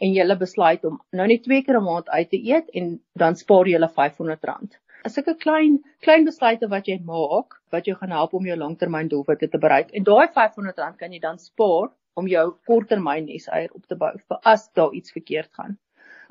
en 0.06 0.14
jy 0.16 0.36
besluit 0.42 0.86
om 0.88 1.00
nou 1.20 1.26
net 1.28 1.44
twee 1.44 1.64
keer 1.64 1.78
'n 1.78 1.84
maand 1.84 2.10
uit 2.10 2.30
te 2.30 2.40
eet 2.52 2.70
en 2.82 2.92
dan 3.24 3.36
spaar 3.36 3.68
jy 3.68 3.80
R500. 3.80 4.78
As 5.06 5.18
ek 5.18 5.28
'n 5.28 5.42
klein 5.44 5.76
klein 6.06 6.26
besluite 6.26 6.70
wat 6.74 6.88
jy 6.88 6.98
maak 7.12 7.58
wat 7.76 7.86
jou 7.86 7.96
gaan 7.98 8.16
help 8.18 8.34
om 8.34 8.46
jou 8.46 8.58
langtermyndoelwitte 8.58 9.50
te 9.50 9.58
bereik. 9.58 9.92
En 9.92 10.04
daai 10.04 10.28
R500 10.28 10.98
kan 10.98 11.12
jy 11.14 11.20
dan 11.20 11.40
spaar 11.40 11.92
om 12.16 12.28
jou 12.28 12.46
korttermyn 12.66 13.26
neseier 13.26 13.70
op 13.74 13.86
te 13.88 13.96
bou 13.96 14.12
vir 14.18 14.40
as 14.44 14.70
daar 14.74 14.94
iets 14.94 15.12
verkeerd 15.12 15.54
gaan. 15.54 15.78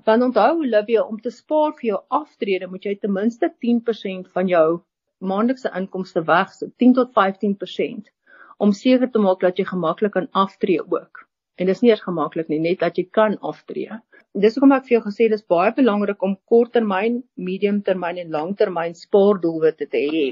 Want 0.05 0.23
onthou 0.23 0.51
Olivia, 0.59 1.03
om 1.03 1.21
te 1.21 1.31
spaar 1.31 1.73
vir 1.81 1.89
jou 1.93 2.03
aftrede 2.09 2.67
moet 2.67 2.85
jy 2.85 2.95
ten 2.95 3.13
minste 3.13 3.53
10% 3.67 4.29
van 4.33 4.49
jou 4.49 4.83
maandelikse 5.19 5.71
inkomste 5.75 6.23
wegsit, 6.25 6.77
10 6.79 6.95
tot 6.95 7.13
15% 7.13 8.13
om 8.59 8.75
seker 8.75 9.11
te 9.11 9.23
maak 9.23 9.41
dat 9.41 9.59
jy 9.59 9.65
gemaklik 9.71 10.13
kan 10.19 10.29
aftree 10.33 10.83
ook. 10.83 11.25
En 11.59 11.67
dis 11.67 11.81
nie 11.83 11.91
eers 11.91 12.05
gemaklik 12.05 12.51
nie, 12.53 12.61
net 12.63 12.83
dat 12.85 12.99
jy 12.99 13.09
kan 13.11 13.39
aftree 13.43 13.99
dis 14.37 14.55
hoekom 14.57 14.75
ek 14.77 14.87
vir 14.87 14.97
jou 14.97 15.03
gesê 15.07 15.29
dis 15.31 15.45
baie 15.51 15.73
belangrik 15.75 16.23
om 16.23 16.37
korttermyn, 16.51 17.23
mediumtermyn 17.49 18.21
en 18.23 18.31
langtermyn 18.35 18.95
spaardoelwitte 18.95 19.89
te 19.91 20.03
hê. 20.13 20.27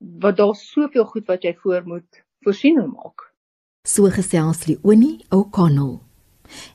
Want 0.00 0.40
daar's 0.40 0.64
soveel 0.72 1.06
goed 1.12 1.28
wat 1.30 1.44
jy 1.44 1.54
voor 1.62 1.86
moet 1.86 2.22
voorsiening 2.44 2.90
maak. 2.92 3.30
So 3.86 4.10
gesels 4.10 4.66
Leonie 4.66 5.24
O'Connell. 5.30 6.00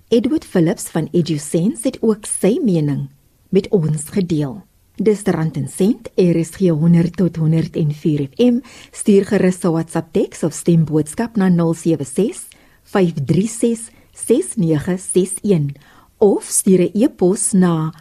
Edward 0.09 0.45
Phillips 0.45 0.89
van 0.93 1.09
EduSense 1.13 1.85
het 1.87 1.99
ook 2.01 2.25
sy 2.25 2.57
mening 2.63 3.09
met 3.49 3.69
ons 3.73 4.09
gedeel. 4.13 4.61
Dis 4.99 5.21
rand 5.31 5.55
en 5.55 5.67
sent, 5.71 6.09
RSG 6.19 6.73
100 6.75 7.13
tot 7.15 7.37
104 7.39 8.25
FM. 8.35 8.57
Stuur 8.91 9.23
gerus 9.29 9.63
'n 9.63 9.71
WhatsApp 9.71 10.11
teks 10.11 10.43
of 10.43 10.53
stemboodskap 10.53 11.37
na 11.37 11.47
076 11.47 12.49
536 12.83 13.91
6961 14.11 15.71
of 16.17 16.43
stuur 16.43 16.81
'n 16.81 16.91
e-pos 16.93 17.53
na 17.53 17.93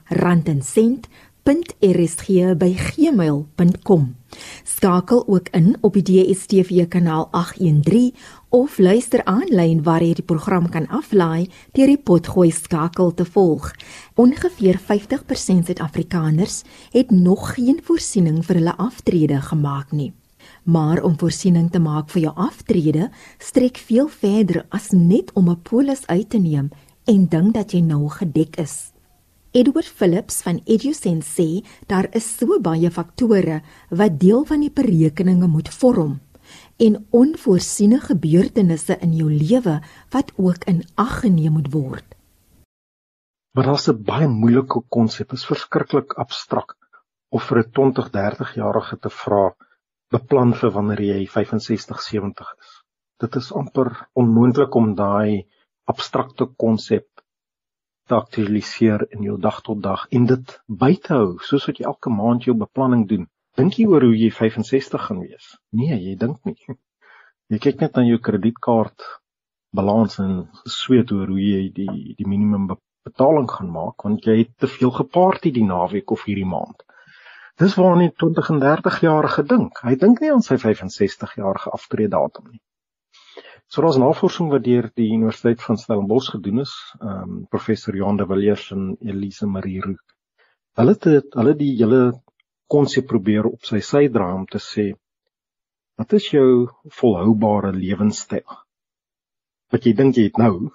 randencent.rsg@gmail.com. 1.49 4.17
Skakel 4.65 5.29
ook 5.29 5.49
in 5.49 5.77
op 5.81 5.93
die 5.93 6.03
DSTV 6.03 6.89
kanaal 6.89 7.29
813 7.31 8.15
of 8.49 8.79
luister 8.79 9.25
aanlyn 9.25 9.83
waar 9.83 10.03
jy 10.05 10.15
die 10.15 10.25
program 10.25 10.69
kan 10.69 10.89
aflaai 10.89 11.51
deur 11.73 11.87
die 11.87 11.99
potgooi 11.99 12.51
skakel 12.53 13.15
te 13.15 13.25
volg. 13.25 13.73
Ongeveer 14.15 14.79
50% 14.79 15.65
Suid-Afrikaners 15.65 16.63
het 16.93 17.11
nog 17.11 17.55
geen 17.55 17.81
voorsiening 17.83 18.45
vir 18.45 18.55
hulle 18.61 18.77
aftrede 18.77 19.41
gemaak 19.41 19.93
nie. 19.93 20.13
Maar 20.65 21.03
om 21.03 21.19
voorsiening 21.19 21.71
te 21.73 21.81
maak 21.81 22.11
vir 22.13 22.23
jou 22.23 22.35
aftrede 22.37 23.11
strek 23.39 23.77
veel 23.77 24.09
verder 24.09 24.67
as 24.69 24.91
net 24.91 25.33
om 25.33 25.49
'n 25.49 25.63
polis 25.63 26.07
uit 26.07 26.31
te 26.31 26.39
neem 26.39 26.71
en 27.05 27.29
dink 27.29 27.55
dat 27.55 27.73
jy 27.73 27.81
nou 27.81 28.09
gedek 28.09 28.57
is. 28.57 28.98
Edward 29.57 29.89
Phillips 29.89 30.43
van 30.45 30.59
EduSense 30.69 31.31
sê 31.33 31.65
daar 31.89 32.07
is 32.19 32.27
so 32.37 32.59
baie 32.61 32.91
faktore 32.93 33.63
wat 34.01 34.19
deel 34.21 34.43
van 34.45 34.61
die 34.61 34.73
berekeninge 34.81 35.49
moet 35.49 35.71
vorm 35.73 36.19
en 36.87 36.99
onvoorsiene 37.17 38.01
gebeurtenisse 38.05 38.99
in 39.07 39.15
jou 39.17 39.31
lewe 39.33 39.79
wat 40.13 40.35
ook 40.37 40.69
in 40.73 40.83
ag 41.01 41.21
geneem 41.23 41.57
moet 41.57 41.71
word. 41.73 42.05
Maar 43.57 43.71
daar's 43.71 43.89
'n 43.89 44.05
baie 44.05 44.29
moeilike 44.29 44.83
konsep, 44.89 45.33
is 45.33 45.47
verskriklik 45.47 46.13
abstrakt 46.25 46.79
of 47.29 47.49
vir 47.49 47.59
'n 47.59 47.71
20, 47.73 48.11
30 48.11 48.55
jarige 48.55 48.99
te 48.99 49.11
vra 49.11 49.55
beplan 50.13 50.55
vir 50.55 50.71
wanneer 50.71 51.01
jy 51.01 51.27
65, 51.27 52.03
70 52.03 52.55
is. 52.61 52.83
Dit 53.19 53.37
is 53.37 53.53
amper 53.53 54.09
onmoontlik 54.13 54.75
om 54.75 54.95
daai 54.95 55.49
abstrakte 55.85 56.47
konsep 56.57 57.18
te 58.09 58.17
aktualiseer 58.17 59.05
in 59.15 59.23
jou 59.27 59.37
dag 59.41 59.61
tot 59.67 59.83
dag 59.85 60.07
en 60.19 60.27
dit 60.31 60.55
by 60.83 60.95
te 61.05 61.15
hou 61.15 61.31
soos 61.49 61.69
wat 61.69 61.81
jy 61.81 61.87
elke 61.91 62.13
maand 62.13 62.49
jou 62.49 62.57
beplanning 62.59 63.07
doen. 63.13 63.29
Dink 63.59 63.79
jy 63.79 63.87
oor 63.91 64.07
hoe 64.07 64.17
jy 64.17 64.31
65 64.35 65.07
gaan 65.07 65.23
wees? 65.25 65.55
Nee, 65.75 65.97
jy 65.97 66.15
dink 66.19 66.39
nie. 66.49 66.77
Jy 67.53 67.59
kyk 67.65 67.81
net 67.85 67.97
na 67.97 68.05
jou 68.07 68.19
kredietkaart 68.23 69.07
balans 69.75 70.19
en 70.25 70.35
sweet 70.65 71.13
oor 71.13 71.31
hoe 71.33 71.41
jy 71.41 71.65
die 71.75 72.15
die 72.19 72.29
minimum 72.29 72.69
betaling 73.09 73.49
gaan 73.51 73.73
maak 73.73 74.05
want 74.07 74.29
jy 74.29 74.39
het 74.43 74.55
te 74.63 74.71
veel 74.75 74.93
gepaarty 75.01 75.53
die 75.57 75.67
naweek 75.69 76.13
of 76.17 76.25
hierdie 76.29 76.49
maand. 76.49 76.85
Dis 77.59 77.75
waar 77.75 77.97
nie 77.99 78.13
20 78.23 78.51
en 78.55 78.61
30 78.63 79.01
jarige 79.03 79.43
dink. 79.53 79.81
Hy 79.83 79.97
dink 79.99 80.21
nie 80.23 80.31
aan 80.31 80.45
sy 80.47 80.61
65 80.63 81.35
jarige 81.41 81.73
aftreedatum 81.75 82.53
nie. 82.53 82.61
So 83.69 83.83
daar's 83.85 83.99
navorsing 84.01 84.49
wat 84.49 84.65
deur 84.65 84.87
die 84.97 85.11
Universiteit 85.13 85.61
van 85.61 85.77
Stellenbosch 85.77 86.31
gedoen 86.33 86.63
is, 86.65 86.71
ehm 87.01 87.33
um, 87.33 87.41
professor 87.53 87.97
Johan 87.97 88.17
de 88.17 88.27
Villiers 88.27 88.71
en 88.73 88.97
Elise 89.01 89.47
Marie 89.47 89.83
Roux. 89.85 90.01
Hulle 90.81 90.95
het 90.95 91.37
hulle 91.37 91.55
die 91.59 91.75
hele 91.81 92.01
konsep 92.75 93.07
probeer 93.11 93.51
op 93.51 93.69
sy 93.69 93.83
sy 93.91 94.07
dra 94.15 94.31
om 94.39 94.47
te 94.47 94.61
sê 94.69 94.87
wat 96.01 96.17
is 96.17 96.31
jou 96.33 96.49
volhoubare 97.01 97.75
lewenstyl? 97.77 98.59
Wat 99.73 99.85
jy 99.85 99.93
dink 100.01 100.17
jy 100.17 100.29
het 100.31 100.41
nou 100.41 100.71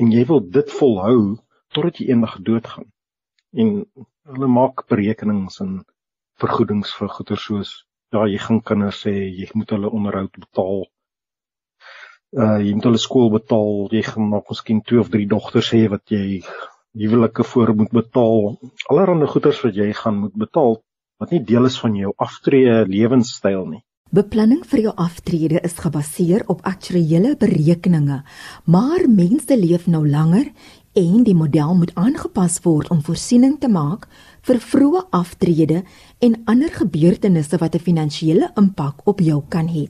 en 0.00 0.16
jy 0.16 0.24
wil 0.32 0.40
dit 0.56 0.74
volhou 0.80 1.20
totdat 1.74 2.00
jy 2.00 2.10
eendag 2.14 2.40
doodgaan. 2.48 2.88
En 3.52 3.72
hulle 4.32 4.52
maak 4.56 4.86
berekenings 4.88 5.60
en 5.60 5.82
vergoedings 6.40 6.96
vir 6.96 7.12
goeder 7.18 7.44
soos 7.48 7.78
ja, 8.14 8.24
jy 8.24 8.40
gaan 8.40 8.64
kinders 8.64 9.04
sê 9.04 9.12
jy 9.12 9.52
moet 9.52 9.76
hulle 9.76 9.92
onderhoud 9.92 10.32
betaal 10.40 10.86
uh 12.36 12.58
jy 12.60 12.74
moet 12.76 12.84
hulle 12.88 13.00
skool 13.00 13.30
betaal, 13.32 13.88
jy 13.90 14.02
gaan 14.04 14.30
nog 14.30 14.50
miskien 14.52 14.82
twee 14.84 15.00
of 15.00 15.08
drie 15.12 15.26
dogters 15.26 15.72
hê 15.72 15.86
wat 15.88 16.04
jy 16.12 16.42
huwelike 16.96 17.44
voor 17.44 17.74
moet 17.76 17.92
betaal. 17.92 18.56
Allerhande 18.92 19.26
goederes 19.26 19.62
wat 19.64 19.76
jy 19.76 19.92
gaan 19.96 20.20
moet 20.26 20.36
betaal 20.36 20.80
wat 21.20 21.32
nie 21.32 21.42
deel 21.48 21.64
is 21.64 21.78
van 21.80 21.94
jou 21.96 22.12
aftree 22.20 22.82
lewenstyl 22.88 23.64
nie. 23.70 23.82
Beplanning 24.14 24.62
vir 24.70 24.84
jou 24.84 24.92
aftrede 25.02 25.60
is 25.66 25.78
gebaseer 25.82 26.44
op 26.52 26.60
aktuelle 26.68 27.32
berekeninge, 27.40 28.20
maar 28.64 29.08
mense 29.10 29.56
leef 29.56 29.88
nou 29.90 30.04
langer 30.06 30.52
en 30.96 31.24
die 31.26 31.34
model 31.34 31.74
moet 31.80 31.92
aangepas 31.98 32.60
word 32.64 32.92
om 32.94 33.02
voorsiening 33.04 33.56
te 33.60 33.68
maak 33.68 34.06
vir 34.46 34.60
vroeë 34.62 35.02
aftrede 35.10 35.82
en 36.20 36.36
ander 36.46 36.70
gebeurtenisse 36.70 37.58
wat 37.58 37.74
'n 37.74 37.86
finansiële 37.88 38.52
impak 38.56 39.02
op 39.04 39.20
jou 39.20 39.42
kan 39.48 39.68
hê. 39.68 39.88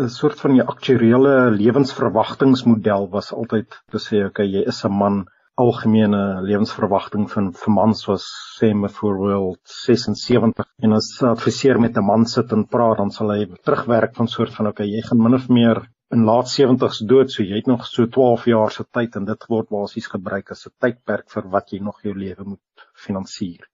'n 0.00 0.08
soort 0.08 0.38
van 0.40 0.54
die 0.56 0.62
aktuariële 0.72 1.32
lewensverwagtingsmodel 1.52 3.02
was 3.14 3.26
altyd 3.36 3.74
te 3.94 3.98
sê 4.04 4.20
okay 4.28 4.46
jy 4.48 4.62
is 4.72 4.78
'n 4.88 4.96
man. 5.02 5.18
Algemene 5.64 6.20
lewensverwagting 6.50 7.26
van 7.32 7.50
vir 7.62 7.72
mans 7.78 8.06
was 8.08 8.24
sê 8.58 8.70
byvoorbeeld 8.84 9.60
76 9.72 10.70
en 10.86 10.96
as 10.98 11.08
adviseer 11.32 11.80
met 11.84 11.98
'n 11.98 12.06
man 12.12 12.24
sit 12.34 12.54
en 12.56 12.64
praat 12.76 12.96
dan 13.02 13.10
sal 13.16 13.34
hy 13.34 13.44
terugwerk 13.68 14.16
van 14.20 14.32
soort 14.36 14.54
van 14.54 14.70
okay 14.70 14.86
jy 14.86 15.02
gaan 15.08 15.22
min 15.26 15.38
of 15.40 15.48
meer 15.58 15.82
in 16.16 16.24
laat 16.30 16.48
70s 16.54 17.02
dood 17.12 17.30
so 17.30 17.42
jy 17.42 17.60
het 17.60 17.68
nog 17.72 17.84
so 17.86 18.06
12 18.06 18.48
jaar 18.54 18.72
se 18.78 18.84
tyd 18.98 19.20
en 19.20 19.28
dit 19.32 19.46
word 19.52 19.68
basies 19.76 20.08
gebruik 20.14 20.50
as 20.56 20.66
'n 20.66 20.76
tydperk 20.80 21.28
vir 21.34 21.50
wat 21.58 21.72
jy 21.72 21.82
nog 21.90 22.00
jou 22.02 22.14
lewe 22.14 22.44
moet 22.54 22.88
finansier. 22.94 23.68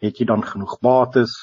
Het 0.00 0.20
jy 0.20 0.26
dan 0.26 0.42
genoeg 0.54 0.78
bates 0.80 1.34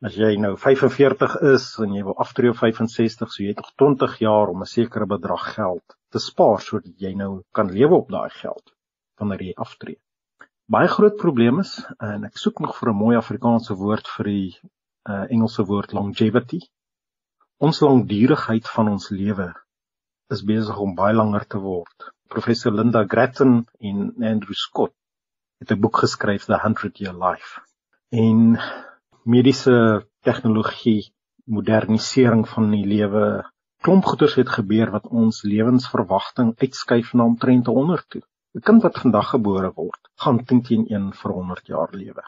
As 0.00 0.14
jy 0.16 0.36
nou 0.40 0.54
45 0.56 1.34
is 1.52 1.64
en 1.84 1.92
jy 1.92 2.02
wil 2.06 2.16
aftree 2.24 2.50
op 2.50 2.56
65, 2.56 3.32
so 3.32 3.42
jy 3.42 3.50
het 3.52 3.58
nog 3.60 3.72
20 3.82 4.14
jaar 4.24 4.48
om 4.48 4.62
'n 4.64 4.70
sekere 4.70 5.06
bedrag 5.06 5.54
geld 5.54 5.96
te 6.08 6.18
spaar 6.18 6.60
sodat 6.60 6.94
jy 6.96 7.12
nou 7.14 7.42
kan 7.52 7.68
lewe 7.68 7.94
op 7.94 8.08
daai 8.08 8.30
geld 8.30 8.72
wanneer 9.18 9.42
jy 9.42 9.52
aftree. 9.56 9.98
Baie 10.70 10.88
groot 10.88 11.16
probleem 11.16 11.60
is 11.60 11.72
en 11.98 12.24
ek 12.24 12.38
soek 12.38 12.60
nog 12.64 12.76
vir 12.78 12.90
'n 12.90 12.96
mooi 12.96 13.16
Afrikaanse 13.16 13.74
woord 13.74 14.08
vir 14.16 14.24
die 14.24 14.58
uh, 15.08 15.26
Engelse 15.28 15.64
woord 15.68 15.92
longevity. 15.92 16.60
Ons 17.58 17.80
langdurigheid 17.80 18.68
van 18.68 18.88
ons 18.88 19.10
lewe 19.10 19.52
is 20.30 20.42
besig 20.42 20.78
om 20.78 20.94
baie 20.94 21.14
langer 21.14 21.44
te 21.46 21.58
word. 21.58 22.10
Professor 22.28 22.72
Linda 22.72 23.04
Grattan 23.04 23.66
en 23.80 24.14
Andrew 24.22 24.54
Scott 24.54 24.94
het 25.60 25.72
'n 25.72 25.80
boek 25.80 25.96
geskryf 25.96 26.44
The 26.44 26.58
100 26.62 26.98
Year 26.98 27.14
Life. 27.14 27.60
En 28.08 28.56
mediese 29.24 30.06
tegnologie, 30.24 31.12
modernisering 31.44 32.46
van 32.48 32.70
die 32.72 32.84
lewe, 32.86 33.44
klomp 33.84 34.04
goeders 34.04 34.36
het 34.38 34.48
gebeur 34.48 34.92
wat 34.94 35.08
ons 35.08 35.42
lewensverwagting 35.42 36.54
uitskuif 36.60 37.12
na 37.14 37.24
omtrent 37.24 37.66
100 37.66 38.08
toe. 38.08 38.22
'n 38.54 38.60
Kind 38.66 38.82
wat 38.82 38.98
vandag 38.98 39.28
gebore 39.30 39.72
word, 39.74 40.00
gaan 40.22 40.44
teen 40.44 40.62
teen 40.62 40.86
1 40.88 41.12
vir 41.12 41.32
100 41.32 41.66
jaar 41.66 41.92
lewe. 41.92 42.22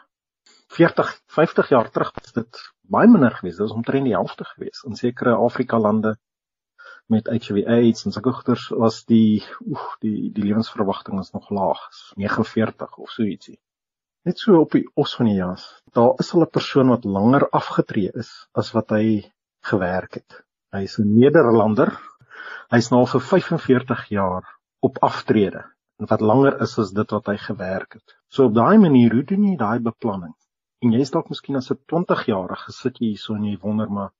40, 0.73 1.09
50 1.27 1.69
jaar 1.69 1.89
terug 1.91 2.13
was 2.15 2.31
dit 2.33 2.61
baie 2.81 3.07
minder 3.07 3.31
geweest, 3.31 3.57
dit 3.57 3.67
was 3.67 3.75
omtrent 3.75 4.05
die 4.05 4.15
helfte 4.15 4.45
geweest. 4.45 4.85
In 4.85 4.95
sekere 4.95 5.35
Afrika 5.35 5.79
lande 5.79 6.17
met 7.11 7.27
HIV/AIDS 7.27 8.05
en 8.05 8.11
sulke 8.11 8.31
goeders 8.31 8.69
was 8.69 9.03
die 9.05 9.43
oef, 9.65 9.97
die 9.99 10.31
die 10.31 10.43
lewensverwagting 10.43 11.19
is 11.19 11.31
nog 11.31 11.49
laag, 11.49 11.83
49 12.15 12.97
of 12.97 13.11
so 13.11 13.23
ietsie. 13.23 13.59
Net 14.23 14.39
so 14.39 14.55
op 14.63 14.71
die 14.71 14.85
os 14.95 15.13
van 15.19 15.27
die 15.27 15.35
jas. 15.35 15.63
Daar 15.97 16.13
is 16.23 16.29
al 16.33 16.43
'n 16.43 16.55
persoon 16.57 16.91
wat 16.91 17.05
langer 17.15 17.43
afgetree 17.59 18.11
is 18.21 18.29
as 18.61 18.71
wat 18.75 18.93
hy 18.95 19.31
gewerk 19.69 20.13
het. 20.19 20.37
Hy 20.71 20.83
is 20.87 20.95
'n 20.99 21.09
Nederlander. 21.15 21.91
Hy's 22.71 22.89
nou 22.91 23.01
vir 23.13 23.21
45 23.21 24.05
jaar 24.09 24.47
op 24.79 25.01
aftrede 25.09 25.65
en 25.99 26.07
wat 26.07 26.21
langer 26.21 26.61
is 26.61 26.77
as 26.79 26.93
dit 26.99 27.11
wat 27.11 27.25
hy 27.25 27.37
gewerk 27.37 27.99
het. 27.99 28.15
So 28.29 28.45
op 28.45 28.55
daai 28.55 28.77
manier 28.77 29.11
hoe 29.11 29.23
doen 29.23 29.43
jy 29.43 29.57
daai 29.57 29.79
beplanning? 29.79 30.33
En 30.81 30.91
jy 30.95 30.99
is 30.99 31.11
dalk 31.11 31.29
miskien 31.29 31.55
as 31.55 31.69
'n 31.71 31.83
20-jarige 31.91 32.71
sit 32.71 32.99
jy 32.99 33.07
hierso 33.07 33.35
en 33.35 33.43
jy 33.43 33.57
wonder 33.59 33.91
maar 33.91 34.11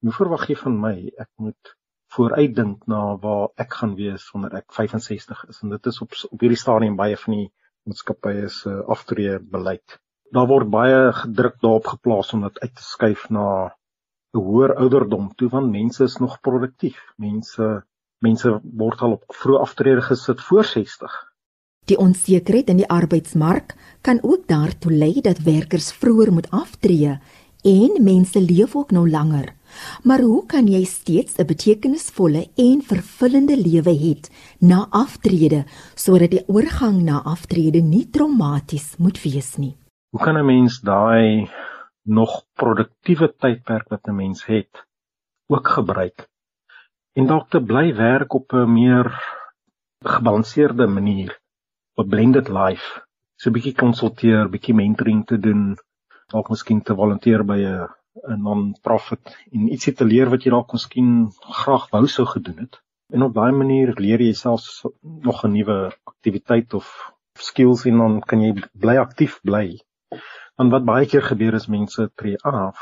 hoe 0.00 0.12
verwag 0.12 0.48
jy 0.48 0.56
van 0.56 0.80
my 0.80 1.12
ek 1.18 1.30
moet 1.36 1.76
vooruitdink 2.16 2.86
na 2.86 3.16
waar 3.16 3.48
ek 3.56 3.72
gaan 3.72 3.94
wees 3.94 4.30
wanneer 4.32 4.54
ek 4.62 4.72
65 4.72 5.44
is 5.48 5.62
en 5.62 5.70
dit 5.70 5.86
is 5.86 6.00
op 6.00 6.12
op 6.30 6.40
hierdie 6.40 6.64
stadium 6.64 6.96
baie 6.96 7.16
van 7.16 7.34
die 7.34 7.50
maatskappye 7.90 8.48
se 8.54 8.72
aftree 8.94 9.38
beleid. 9.54 9.98
Daar 10.34 10.46
word 10.46 10.70
baie 10.70 11.12
gedruk 11.22 11.58
daarop 11.60 11.92
geplaas 11.92 12.32
om 12.36 12.46
dit 12.46 12.58
uit 12.62 12.74
te 12.74 12.86
skuif 12.86 13.28
na 13.30 13.46
'n 14.34 14.42
hoër 14.46 14.74
ouderdom 14.82 15.30
toe 15.34 15.48
want 15.48 15.70
mense 15.70 16.04
is 16.04 16.16
nog 16.22 16.40
produktief. 16.40 16.98
Mense 17.16 17.82
mense 18.20 18.60
word 18.62 19.00
al 19.00 19.12
op 19.16 19.24
vroeë 19.42 19.60
aftrede 19.66 20.02
gesit 20.02 20.40
voor 20.40 20.64
60. 20.64 21.12
Die 21.88 21.98
onsekerheid 21.98 22.68
in 22.68 22.76
die 22.76 22.88
arbeidsmark 22.88 23.74
kan 24.00 24.18
ook 24.22 24.46
daartoe 24.46 24.92
lei 24.92 25.20
dat 25.20 25.38
werkers 25.38 25.92
vroeër 25.92 26.32
moet 26.32 26.50
aftree 26.50 27.18
en 27.62 28.04
mense 28.04 28.40
leef 28.40 28.76
ook 28.76 28.90
nou 28.90 29.10
langer. 29.10 29.54
Maar 30.04 30.20
hoe 30.20 30.46
kan 30.46 30.66
jy 30.66 30.84
steeds 30.84 31.38
'n 31.38 31.46
betekenisvolle 31.46 32.42
en 32.56 32.82
vervullende 32.82 33.56
lewe 33.56 33.94
hê 34.04 34.14
na 34.60 34.86
aftrede 34.90 35.64
sodat 35.94 36.30
die 36.30 36.44
oorgang 36.46 37.02
na 37.02 37.22
aftrede 37.24 37.80
nie 37.80 38.06
traumaties 38.10 38.96
moet 38.98 39.22
wees 39.22 39.56
nie? 39.56 39.76
Hoe 40.10 40.24
kan 40.24 40.36
'n 40.36 40.46
mens 40.46 40.80
daai 40.80 41.48
nog 42.04 42.44
produktiewe 42.54 43.28
tydperk 43.38 43.88
wat 43.88 44.08
'n 44.08 44.16
mens 44.16 44.44
het 44.46 44.86
ook 45.48 45.68
gebruik 45.68 46.28
en 47.18 47.26
dalk 47.26 47.48
te 47.50 47.60
bly 47.60 47.94
werk 47.94 48.34
op 48.34 48.52
'n 48.52 48.72
meer 48.72 49.06
gebalanseerde 50.04 50.86
manier, 50.86 51.40
'n 51.98 52.08
blended 52.08 52.48
life. 52.48 52.88
So 53.36 53.48
'n 53.48 53.52
bietjie 53.52 53.74
konsulteer, 53.74 54.48
bietjie 54.48 54.74
mentoring 54.74 55.26
te 55.26 55.38
doen, 55.38 55.76
dalk 56.32 56.48
miskien 56.48 56.82
te 56.82 56.94
volunteer 56.94 57.44
by 57.44 57.58
'n 57.58 57.88
'n 58.28 58.42
non-profit 58.46 59.32
en 59.52 59.68
ietsie 59.74 59.94
te 59.94 60.04
leer 60.12 60.30
wat 60.32 60.44
jy 60.44 60.52
dalk 60.54 60.72
miskien 60.76 61.10
graag 61.60 61.88
wou 61.94 62.04
sou 62.06 62.26
gedoen 62.26 62.58
het. 62.64 62.80
En 63.14 63.22
op 63.22 63.34
daai 63.34 63.52
manier 63.52 63.94
leer 64.06 64.20
jy 64.20 64.32
self 64.32 64.84
nog 65.02 65.44
'n 65.44 65.52
nuwe 65.52 65.78
aktiwiteit 66.12 66.74
of 66.74 66.86
skills 67.50 67.84
en 67.90 67.98
dan 67.98 68.20
kan 68.20 68.40
jy 68.40 68.52
bly 68.72 68.96
aktief 68.96 69.40
bly. 69.42 69.66
Want 70.56 70.72
wat 70.72 70.84
baie 70.84 71.06
keer 71.06 71.22
gebeur 71.22 71.54
is 71.54 71.66
mense 71.66 72.10
tree 72.14 72.38
af, 72.42 72.78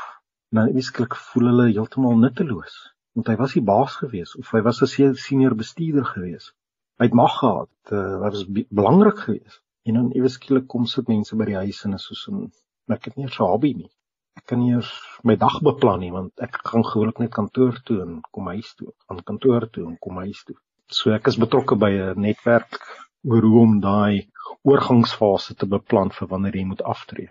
nou 0.51 0.67
eweslik 0.69 1.15
voel 1.15 1.51
hulle 1.51 1.67
heeltemal 1.71 2.17
nutteloos 2.17 2.77
want 3.19 3.29
hy 3.31 3.35
was 3.41 3.55
die 3.57 3.65
baas 3.65 3.95
gewees 3.99 4.35
of 4.39 4.51
hy 4.55 4.61
was 4.65 4.81
'n 4.81 5.15
senior 5.15 5.55
bestuurder 5.55 6.05
gewees. 6.05 6.53
Hy 6.99 7.05
het 7.07 7.13
mag 7.13 7.39
gehad, 7.39 7.71
uh, 7.91 8.21
hy 8.23 8.29
was 8.35 8.45
belangrik 8.69 9.19
gewees. 9.25 9.61
En 9.87 9.93
dan 9.93 10.11
ewe 10.11 10.29
skielik 10.29 10.67
kom 10.67 10.85
sit 10.85 11.07
mense 11.07 11.35
by 11.35 11.45
die 11.45 11.55
huis 11.55 11.83
en 11.85 11.93
is 11.93 12.05
soos 12.07 12.27
'n 12.29 12.51
ek 12.95 13.05
het 13.05 13.15
nie 13.17 13.25
'n 13.25 13.37
hobby 13.37 13.73
nie. 13.73 13.91
Ek 14.39 14.45
kan 14.47 14.61
nie 14.63 14.71
eers 14.71 14.89
my 15.27 15.35
dag 15.35 15.57
beplan 15.65 15.99
nie 15.99 16.13
want 16.15 16.31
ek 16.45 16.61
gaan 16.71 16.85
gewoonlik 16.87 17.17
net 17.19 17.33
kantoor 17.35 17.75
toe 17.83 17.97
en 18.05 18.19
kom 18.31 18.47
huis 18.53 18.69
toe, 18.79 18.93
aan 19.11 19.19
kantoor 19.27 19.67
toe 19.67 19.83
en 19.89 19.97
kom 19.99 20.21
huis 20.23 20.39
toe. 20.47 20.55
So 20.87 21.11
ek 21.11 21.27
is 21.27 21.39
betrokke 21.43 21.75
by 21.75 21.89
'n 21.91 22.21
netwerk 22.23 22.79
oor 23.27 23.43
hoe 23.43 23.59
om 23.61 23.73
daai 23.83 24.29
oorgangsfase 24.63 25.55
te 25.59 25.67
beplan 25.67 26.11
vir 26.15 26.27
wanneer 26.31 26.55
jy 26.55 26.65
moet 26.71 26.85
aftree. 26.93 27.27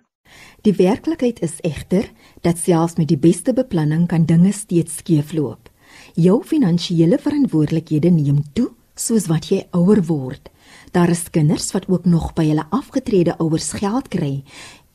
Die 0.67 0.75
werklikheid 0.77 1.41
is 1.41 1.57
egter 1.65 2.11
dat 2.43 2.61
selfs 2.61 2.99
met 3.01 3.09
die 3.09 3.21
beste 3.29 3.55
beplanning 3.57 4.07
kan 4.07 4.27
dinge 4.29 4.53
steeds 4.53 5.01
skeefloop. 5.01 5.71
Jou 6.15 6.43
finansiële 6.45 7.19
verantwoordelikhede 7.19 8.11
neem 8.11 8.43
toe 8.53 8.69
soos 8.95 9.29
wat 9.33 9.49
jy 9.49 9.63
ouer 9.73 10.03
word. 10.05 10.51
Daar 10.93 11.09
is 11.09 11.31
kinders 11.31 11.73
wat 11.73 11.89
ook 11.89 12.05
nog 12.05 12.35
by 12.35 12.49
hulle 12.51 12.67
afgetrede 12.71 13.39
ouers 13.39 13.73
geld 13.73 14.09
kry 14.13 14.45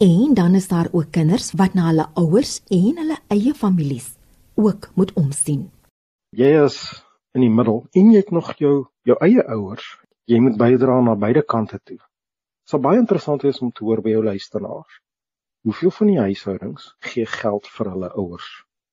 en 0.03 0.33
dan 0.33 0.55
is 0.55 0.67
daar 0.67 0.87
ook 0.91 1.11
kinders 1.11 1.51
wat 1.55 1.73
na 1.73 1.85
hulle 1.87 2.05
ouers 2.13 2.57
en 2.67 2.97
hulle 2.99 3.17
eie 3.27 3.53
families 3.53 4.07
ook 4.55 4.89
moet 4.95 5.13
omsien. 5.13 5.61
Jy 6.35 6.49
is 6.63 6.77
in 7.31 7.45
die 7.45 7.53
middel 7.59 7.85
en 7.91 8.09
jy 8.11 8.19
het 8.19 8.33
nog 8.35 8.49
jou 8.59 8.73
jou 9.07 9.15
eie 9.23 9.45
ouers. 9.55 9.85
Jy 10.27 10.41
moet 10.43 10.57
bydra 10.59 10.99
na 11.05 11.15
beide 11.15 11.43
kante 11.53 11.79
toe. 11.83 11.99
Dit 11.99 12.73
sal 12.73 12.83
baie 12.83 12.99
interessant 12.99 13.47
wees 13.47 13.61
om 13.63 13.71
te 13.71 13.85
hoor 13.87 14.01
by 14.03 14.11
jou 14.15 14.25
luisteraars. 14.27 14.99
Hoeveel 15.63 15.95
van 15.99 16.11
die 16.11 16.19
huishoudings 16.19 16.91
gee 17.11 17.25
geld 17.39 17.71
vir 17.77 17.91
hulle 17.93 18.11
ouers 18.11 18.49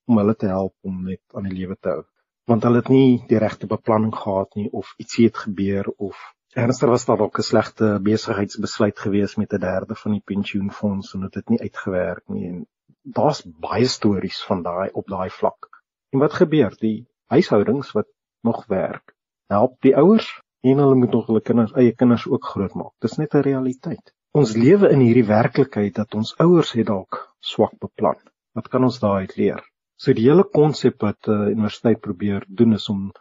om 0.07 0.23
hulle 0.23 0.35
te 0.35 0.47
help 0.47 0.75
om 0.87 1.03
net 1.09 1.23
aan 1.35 1.49
die 1.49 1.57
lewe 1.59 1.75
te 1.75 1.97
hou? 1.97 2.05
Want 2.47 2.63
hulle 2.63 2.85
het 2.85 2.93
nie 2.93 3.19
die 3.27 3.39
regte 3.39 3.67
beplanning 3.67 4.15
gehad 4.15 4.55
nie 4.55 4.69
of 4.71 4.95
ietsie 4.97 5.27
het 5.27 5.43
gebeur 5.43 5.91
of 5.97 6.23
ernstig 6.53 6.89
was 6.89 7.05
daar 7.05 7.17
dalk 7.17 7.37
'n 7.39 7.47
slegte 7.47 7.99
besigheidsbesluit 8.03 8.99
gewees 8.99 9.35
met 9.35 9.53
'n 9.53 9.59
derde 9.59 9.95
van 9.95 10.11
die 10.11 10.23
pensioenfonds 10.25 11.13
en 11.13 11.21
dit 11.21 11.35
het 11.35 11.49
nie 11.49 11.61
uitgewerk 11.61 12.23
nie 12.27 12.47
en 12.47 12.67
daar's 13.01 13.41
baie 13.43 13.87
stories 13.87 14.43
van 14.43 14.63
daai 14.63 14.89
op 14.93 15.07
daai 15.07 15.29
vlak. 15.29 15.69
En 16.09 16.19
wat 16.19 16.33
gebeur? 16.33 16.75
Die 16.79 17.07
huishoudings 17.27 17.91
wat 17.91 18.07
nog 18.41 18.65
werk, 18.65 19.15
help 19.47 19.81
die 19.81 19.95
ouers 19.97 20.41
en 20.61 20.77
hulle 20.77 20.95
moet 20.95 21.11
nog 21.11 21.27
hulle 21.27 21.41
kinders 21.41 21.73
eie 21.73 21.95
kinders 21.95 22.27
ook 22.27 22.45
grootmaak. 22.45 22.93
Dis 22.99 23.17
net 23.17 23.33
'n 23.33 23.47
realiteit. 23.47 24.13
Ons 24.31 24.55
lewe 24.55 24.89
in 24.89 24.99
hierdie 24.99 25.27
werklikheid 25.27 25.95
dat 25.95 26.13
ons 26.15 26.37
ouers 26.37 26.71
het 26.71 26.87
dalk 26.87 27.35
swak 27.39 27.73
beplan. 27.79 28.19
Wat 28.53 28.67
kan 28.67 28.83
ons 28.83 28.99
daaruit 28.99 29.35
leer? 29.35 29.63
So 29.95 30.13
die 30.13 30.29
hele 30.29 30.43
konsep 30.43 31.01
wat 31.01 31.27
'n 31.27 31.31
uh, 31.31 31.49
universiteit 31.49 31.99
probeer 31.99 32.45
doen 32.47 32.73
is 32.73 32.89
om 32.89 33.11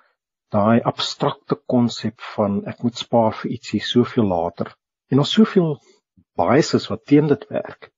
daai 0.54 0.80
abstrakte 0.90 1.56
konsep 1.70 2.20
van 2.34 2.60
ek 2.70 2.82
moet 2.82 2.98
spaar 2.98 3.34
vir 3.40 3.52
ietsie 3.56 3.80
soveel 3.86 4.26
later. 4.32 4.72
En 5.10 5.22
ons 5.22 5.34
soveel 5.38 5.76
biases 6.40 6.88
wat 6.90 7.04
teen 7.06 7.30
dit 7.30 7.44
werk. 7.50 7.90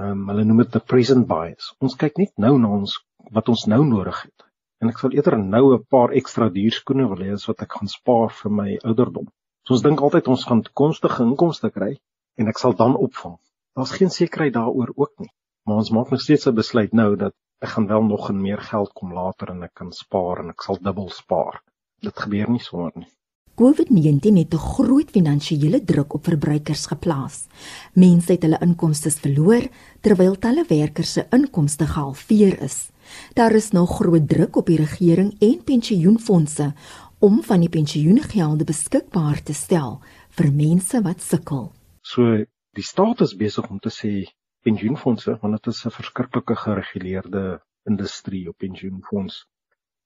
Ehm 0.00 0.10
um, 0.12 0.26
hulle 0.30 0.44
noem 0.44 0.64
dit 0.64 0.72
the 0.74 0.82
present 0.92 1.26
bias. 1.30 1.70
Ons 1.80 1.96
kyk 2.02 2.18
net 2.22 2.32
nou 2.44 2.56
na 2.58 2.72
ons 2.78 2.98
wat 3.38 3.48
ons 3.48 3.64
nou 3.72 3.80
nodig 3.84 4.18
het. 4.26 4.44
En 4.84 4.92
ek 4.92 5.00
sal 5.00 5.16
eerder 5.16 5.38
nou 5.40 5.62
'n 5.74 5.84
paar 5.94 6.12
ekstra 6.20 6.48
duur 6.56 6.74
skoene 6.78 7.08
wil 7.12 7.24
hê 7.24 7.32
as 7.36 7.46
wat 7.48 7.62
ek 7.64 7.78
gaan 7.78 7.88
spaar 7.88 8.28
vir 8.40 8.52
my 8.60 8.68
ouderdom. 8.90 9.30
So 9.64 9.74
ons 9.74 9.84
dink 9.86 10.00
altyd 10.00 10.28
ons 10.34 10.44
gaan 10.48 10.62
toekomstige 10.66 11.22
inkomste 11.24 11.70
kry 11.78 11.92
en 12.36 12.52
ek 12.52 12.58
sal 12.58 12.76
dan 12.82 12.96
opvang. 13.06 13.38
Daar's 13.76 13.96
geen 13.98 14.12
sekerheid 14.18 14.52
daaroor 14.58 14.92
ook 14.96 15.14
nie. 15.18 15.32
Maar 15.64 15.80
ons 15.82 15.90
maak 15.90 16.10
nog 16.10 16.20
steeds 16.20 16.46
'n 16.46 16.54
besluit 16.54 16.92
nou 16.92 17.16
dat 17.16 17.34
ek 17.64 17.68
gaan 17.68 17.86
wel 17.86 18.04
nog 18.04 18.28
en 18.28 18.42
meer 18.42 18.60
geld 18.60 18.92
kom 18.92 19.12
later 19.12 19.50
en 19.50 19.62
ek 19.62 19.74
kan 19.74 19.92
spaar 19.92 20.44
en 20.44 20.50
ek 20.50 20.62
sal 20.62 20.78
dubbel 20.82 21.08
spaar. 21.08 21.62
Dit 22.00 22.18
gebeur 22.18 22.50
nie 22.50 22.60
sommer 22.60 22.92
nie. 22.94 23.08
COVID-19 23.56 24.36
het 24.36 24.54
'n 24.54 24.66
groot 24.74 25.10
finansiële 25.10 25.84
druk 25.84 26.14
op 26.14 26.24
verbruikers 26.24 26.86
geplaas. 26.86 27.46
Mense 27.94 28.32
het 28.32 28.42
hulle 28.42 28.58
inkomste 28.60 29.10
verloor 29.10 29.68
terwyl 30.00 30.38
talle 30.38 30.64
werkers 30.68 31.12
se 31.12 31.26
inkomste 31.30 31.86
gehalveer 31.86 32.62
is. 32.62 32.90
Daar 33.34 33.52
is 33.52 33.70
nou 33.70 33.86
groot 33.86 34.28
druk 34.28 34.56
op 34.56 34.66
die 34.66 34.76
regering 34.76 35.36
en 35.40 35.64
pensioenfonde 35.64 36.74
om 37.18 37.42
van 37.42 37.60
die 37.60 37.68
pensioengelde 37.68 38.64
beskikbaar 38.64 39.42
te 39.42 39.54
stel 39.54 40.02
vir 40.30 40.52
mense 40.52 41.02
wat 41.02 41.22
sukkel. 41.22 41.72
So 42.02 42.44
die 42.76 42.84
staat 42.84 43.20
is 43.20 43.36
besig 43.36 43.70
om 43.70 43.78
te 43.78 43.90
sê 43.90 44.28
pensioenfonde 44.62 45.38
want 45.40 45.62
dit 45.62 45.74
is 45.74 45.84
'n 45.86 45.90
verskriklike 45.90 46.56
gereguleerde 46.56 47.62
industrie 47.84 48.48
op 48.48 48.56
pensioenfonds. 48.58 49.46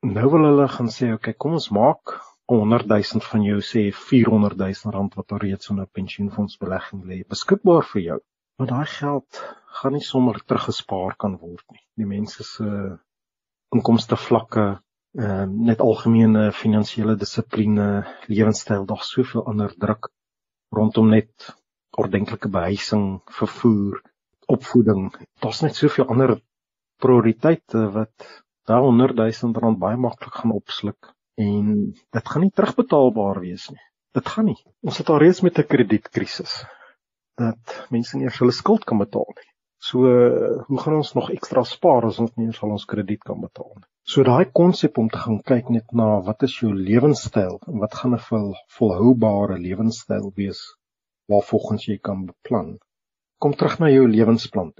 Nou 0.00 0.30
wil 0.32 0.44
hulle 0.48 0.66
gaan 0.68 0.88
sê, 0.88 1.12
"Oké, 1.12 1.14
okay, 1.14 1.34
kom 1.34 1.52
ons 1.52 1.68
maak 1.76 2.12
100 2.48 2.86
000 2.88 3.20
van 3.20 3.42
jou 3.42 3.58
sê 3.60 3.82
400 3.92 4.56
000 4.56 4.94
rand 4.94 5.14
wat 5.14 5.32
alreeds 5.32 5.68
in 5.70 5.80
'n 5.80 5.86
pensioenfonds 5.92 6.56
belegging 6.56 7.02
lê 7.04 7.18
beskikbaar 7.28 7.84
vir 7.84 8.02
jou." 8.02 8.18
Maar 8.56 8.66
daai 8.66 8.86
geld 8.86 9.42
gaan 9.66 9.92
nie 9.92 10.00
sommer 10.00 10.40
teruggespaar 10.40 11.16
kan 11.16 11.36
word 11.36 11.64
nie. 11.70 11.84
Die 11.96 12.06
mense 12.06 12.44
se 12.44 12.98
inkomste 13.74 14.16
vlakke 14.16 14.80
ehm 15.18 15.30
uh, 15.30 15.46
net 15.68 15.80
algemene 15.80 16.52
finansiële 16.52 17.16
dissipline, 17.16 18.06
lewenstyl, 18.28 18.86
daar's 18.86 19.12
soveel 19.12 19.46
ander 19.46 19.74
druk 19.78 20.08
rondom 20.72 21.10
net 21.10 21.54
ordentlike 21.90 22.48
behuising, 22.48 23.20
vervoer, 23.26 24.02
opvoeding. 24.46 25.10
Daar's 25.40 25.60
net 25.62 25.74
soveel 25.74 26.08
ander 26.08 26.40
prioriteite 26.96 27.90
wat 27.92 28.42
daai 28.68 28.82
100 28.84 29.16
000 29.16 29.62
rand 29.62 29.78
baie 29.78 29.96
maklik 29.96 30.34
gaan 30.40 30.52
opsluk 30.52 31.12
en 31.40 31.92
dit 32.16 32.32
gaan 32.32 32.44
nie 32.44 32.52
terugbetaalbaar 32.54 33.40
wees 33.40 33.70
nie. 33.70 33.84
Dit 34.14 34.28
gaan 34.28 34.50
nie. 34.50 34.58
Ons 34.82 34.98
het 34.98 35.10
alreeds 35.10 35.40
met 35.46 35.58
'n 35.58 35.70
kredietkrisis 35.72 36.64
dat 37.40 37.86
mense 37.90 38.16
nie 38.18 38.28
hulle 38.28 38.52
skuld 38.52 38.84
kan 38.84 38.98
betaal 38.98 39.30
nie. 39.36 39.48
So 39.80 40.04
hoe 40.68 40.78
gaan 40.78 40.94
ons 40.94 41.14
nog 41.16 41.30
ekstra 41.32 41.62
spaar 41.64 42.04
as 42.04 42.18
ons 42.20 42.34
nie 42.36 42.46
eens 42.46 42.60
al 42.62 42.74
ons 42.76 42.84
krediet 42.84 43.22
kan 43.24 43.40
betaal 43.40 43.72
nie? 43.76 43.88
So 44.04 44.24
daai 44.26 44.50
konsep 44.60 44.98
om 44.98 45.08
te 45.08 45.20
gaan 45.22 45.38
kyk 45.50 45.70
net 45.70 45.92
na 46.00 46.20
wat 46.26 46.42
is 46.42 46.58
jou 46.60 46.72
lewenstyl 46.74 47.56
en 47.70 47.78
wat 47.84 47.94
gaan 47.94 48.14
'n 48.14 48.24
vol, 48.28 48.50
volhoubare 48.76 49.56
lewenstyl 49.58 50.32
wees 50.36 50.60
waarvolgens 51.32 51.86
jy 51.86 51.98
kan 51.98 52.26
beplan. 52.26 52.78
Kom 53.38 53.54
terug 53.54 53.78
na 53.80 53.88
jou 53.88 54.06
lewensplan. 54.08 54.72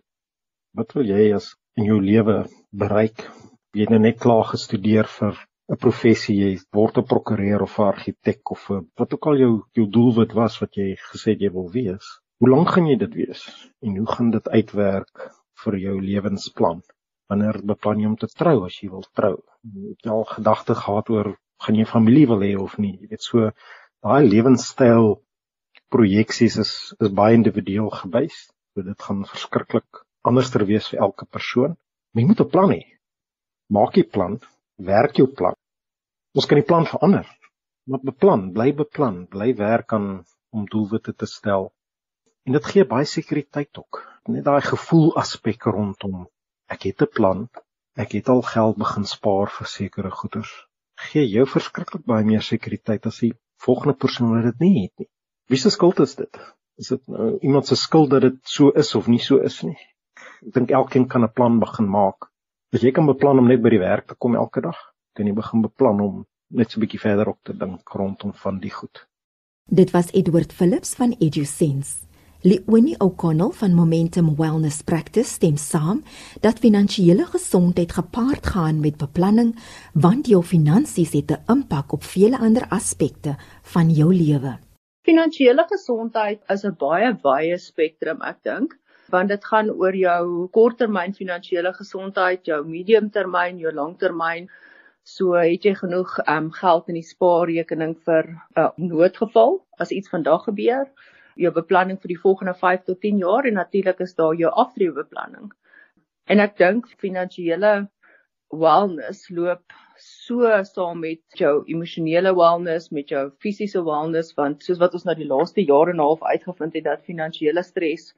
Wat 0.76 0.92
wil 0.92 1.06
jy 1.06 1.32
as 1.34 1.54
in 1.76 1.84
jou 1.84 2.00
lewe 2.00 2.44
bereik? 2.70 3.30
Jy 3.78 3.84
nou 3.86 3.98
net 4.02 4.16
klaar 4.18 4.48
gestudeer 4.50 5.06
vir 5.16 5.36
'n 5.70 5.76
professie, 5.82 6.34
jy 6.42 6.54
word 6.76 6.96
'n 6.98 7.06
prokureur 7.10 7.62
of 7.66 7.78
'n 7.78 7.90
argitek 7.92 8.50
of 8.54 8.64
'n 8.76 8.88
wat 8.98 9.14
ook 9.14 9.26
al 9.30 9.36
jou 9.42 9.52
jou 9.78 9.86
doelwit 9.96 10.32
was 10.38 10.58
wat 10.62 10.74
jy 10.80 10.96
gesê 11.10 11.36
jy 11.38 11.50
wil 11.58 11.68
wees. 11.76 12.08
Hoe 12.40 12.50
lank 12.50 12.72
gaan 12.74 12.88
jy 12.90 12.96
dit 12.98 13.14
wees? 13.14 13.44
En 13.84 13.96
hoe 13.96 14.10
gaan 14.14 14.30
dit 14.30 14.48
uitwerk 14.48 15.30
vir 15.62 15.78
jou 15.84 15.96
lewensplan? 16.00 16.82
Wanneer 17.28 17.60
beplan 17.72 18.00
jy 18.00 18.06
om 18.10 18.16
te 18.16 18.26
trou 18.42 18.64
as 18.66 18.82
jy 18.82 18.90
wil 18.90 19.06
trou? 19.14 19.36
Het 19.62 20.02
jy 20.02 20.10
al 20.10 20.24
gedagte 20.34 20.74
gehad 20.74 21.10
oor 21.14 21.36
gaan 21.62 21.76
jy 21.78 21.86
familie 21.86 22.26
wil 22.26 22.42
hê 22.42 22.54
of 22.58 22.78
nie? 22.78 22.96
Jy 22.98 23.08
weet 23.14 23.22
so 23.22 23.50
daai 24.02 24.26
lewenstyl 24.26 25.22
projeksies 25.94 26.56
is 26.58 26.72
is 26.98 27.18
baie 27.22 27.38
individueel 27.38 27.90
gewys. 28.02 28.48
So 28.74 28.82
dit 28.82 29.02
gaan 29.08 29.22
verskriklik 29.24 30.06
anders 30.26 30.50
ter 30.50 30.66
wees 30.66 30.90
vir 30.90 31.06
elke 31.06 31.26
persoon. 31.26 31.76
Maar 32.10 32.22
jy 32.22 32.26
moet 32.32 32.40
'n 32.40 32.50
plan 32.56 32.74
hê. 32.74 32.82
Maak 33.70 33.94
jy 33.94 34.02
plan, 34.14 34.32
werk 34.82 35.18
jou 35.20 35.28
plan. 35.38 35.54
Ons 36.34 36.46
kan 36.50 36.58
die 36.58 36.66
plan 36.66 36.88
verander. 36.90 37.26
Maar 37.90 38.00
beplan, 38.08 38.48
bly 38.54 38.72
beplan, 38.74 39.20
bly 39.30 39.52
werk 39.58 39.92
aan 39.94 40.08
om 40.50 40.64
doelwitte 40.72 41.14
te 41.14 41.28
stel. 41.30 41.68
En 42.46 42.56
dit 42.56 42.66
gee 42.72 42.86
baie 42.92 43.06
sekuriteit 43.06 43.78
ook. 43.78 44.00
Net 44.34 44.44
daai 44.48 44.62
gevoel 44.66 45.12
aspek 45.22 45.68
rondom. 45.70 46.24
Ek 46.66 46.88
het 46.88 47.02
'n 47.06 47.14
plan. 47.14 47.48
Ek 47.94 48.12
het 48.18 48.28
al 48.28 48.42
geld 48.42 48.76
begin 48.82 49.06
spaar 49.06 49.50
vir 49.58 49.66
sekere 49.66 50.10
goederes. 50.10 50.50
Gee 51.10 51.26
jou 51.30 51.46
verskriklik 51.46 52.04
baie 52.06 52.24
meer 52.24 52.42
sekuriteit 52.42 53.06
as 53.06 53.20
die 53.22 53.32
volgende 53.66 53.94
persoon 53.94 54.34
wat 54.34 54.50
dit 54.50 54.60
nie 54.66 54.82
het 54.82 54.98
nie. 54.98 55.08
Wie 55.46 55.58
se 55.58 55.70
skuld 55.70 56.00
is 56.00 56.14
dit? 56.14 56.42
Is 56.76 56.88
dit 56.88 57.06
nou 57.06 57.38
iemand 57.38 57.66
se 57.66 57.76
skuld 57.76 58.10
dat 58.10 58.22
dit 58.22 58.38
so 58.42 58.70
is 58.70 58.94
of 58.94 59.06
nie 59.06 59.22
so 59.22 59.38
is 59.38 59.62
nie? 59.62 59.78
Ek 60.46 60.54
dink 60.54 60.70
elkeen 60.70 61.08
kan 61.08 61.22
'n 61.22 61.32
plan 61.32 61.58
begin 61.60 61.88
maak. 61.88 62.30
As 62.70 62.84
jy 62.86 62.92
kan 62.94 63.08
beplan 63.08 63.40
om 63.42 63.48
net 63.50 63.58
by 63.64 63.70
die 63.72 63.80
werk 63.82 64.04
te 64.06 64.14
kom 64.14 64.36
elke 64.38 64.60
dag, 64.62 64.76
kan 65.18 65.26
jy 65.26 65.32
begin 65.34 65.64
beplan 65.64 65.98
om 66.04 66.18
net 66.54 66.70
so 66.70 66.78
'n 66.78 66.84
bietjie 66.84 67.00
verder 67.02 67.30
op 67.32 67.38
te 67.42 67.52
dink 67.52 67.82
rondom 68.00 68.32
van 68.42 68.60
die 68.62 68.70
goed. 68.70 69.08
Dit 69.66 69.90
was 69.90 70.12
Edward 70.14 70.52
Phillips 70.52 70.94
van 70.94 71.16
EduSense. 71.18 72.06
Leonie 72.42 72.94
O'Connell 73.00 73.50
van 73.50 73.74
Momentum 73.74 74.36
Wellness 74.36 74.82
Practice 74.82 75.32
stem 75.34 75.56
saam 75.56 76.04
dat 76.40 76.62
finansiële 76.62 77.26
gesondheid 77.26 77.92
gepaard 77.92 78.46
gaan 78.46 78.80
met 78.80 78.96
beplanning, 78.96 79.56
want 79.92 80.26
jou 80.26 80.42
finansies 80.42 81.12
het 81.12 81.30
'n 81.32 81.42
impak 81.52 81.92
op 81.92 82.02
vele 82.04 82.38
ander 82.38 82.68
aspekte 82.68 83.36
van 83.62 83.90
jou 83.90 84.14
lewe. 84.14 84.58
Finansiële 85.02 85.66
gesondheid 85.66 86.40
is 86.48 86.64
'n 86.64 86.76
baie 86.78 87.18
wye 87.22 87.58
spektrum, 87.58 88.22
ek 88.22 88.38
dink, 88.42 88.78
want 89.10 89.28
dit 89.28 89.44
gaan 89.44 89.70
oor 89.70 89.94
jou 89.94 90.48
korttermyn 90.56 91.14
finansiële 91.14 91.72
gesondheid, 91.72 92.46
jou 92.46 92.64
mediumtermyn, 92.64 93.58
jou 93.58 93.72
langtermyn 93.72 94.48
So 95.08 95.32
het 95.34 95.64
jy 95.64 95.72
genoeg 95.78 96.10
um 96.28 96.50
geld 96.54 96.90
in 96.92 96.96
die 96.98 97.06
spaarrekening 97.06 97.94
vir 98.08 98.26
'n 98.30 98.60
uh, 98.62 98.72
noodgeval 98.90 99.56
as 99.84 99.92
iets 99.96 100.12
vandag 100.12 100.44
gebeur, 100.48 100.84
jou 101.44 101.52
beplanning 101.56 101.98
vir 102.02 102.12
die 102.12 102.20
volgende 102.24 102.54
5 102.54 102.84
tot 102.84 103.00
10 103.00 103.22
jaar 103.24 103.48
en 103.48 103.56
natuurlik 103.60 104.00
is 104.06 104.14
daar 104.14 104.36
jou 104.42 104.50
aftreebeplanning. 104.64 105.48
En 106.26 106.40
ek 106.46 106.56
dink 106.58 106.86
finansiële 107.04 107.72
wellness 108.64 109.30
loop 109.30 109.72
so 109.96 110.52
saam 110.64 111.00
met 111.00 111.40
jou 111.42 111.54
emosionele 111.66 112.34
wellness, 112.36 112.90
met 112.90 113.08
jou 113.08 113.30
fisiese 113.40 113.82
wellness 113.84 114.36
want 114.36 114.62
soos 114.62 114.78
wat 114.78 114.94
ons 114.94 115.04
nou 115.04 115.16
die 115.16 115.30
laaste 115.32 115.64
jare 115.64 115.90
en 115.90 115.96
'n 115.96 116.08
half 116.08 116.22
uitgevind 116.22 116.74
het 116.74 116.84
dat 116.84 117.08
finansiële 117.08 117.62
stres 117.62 118.12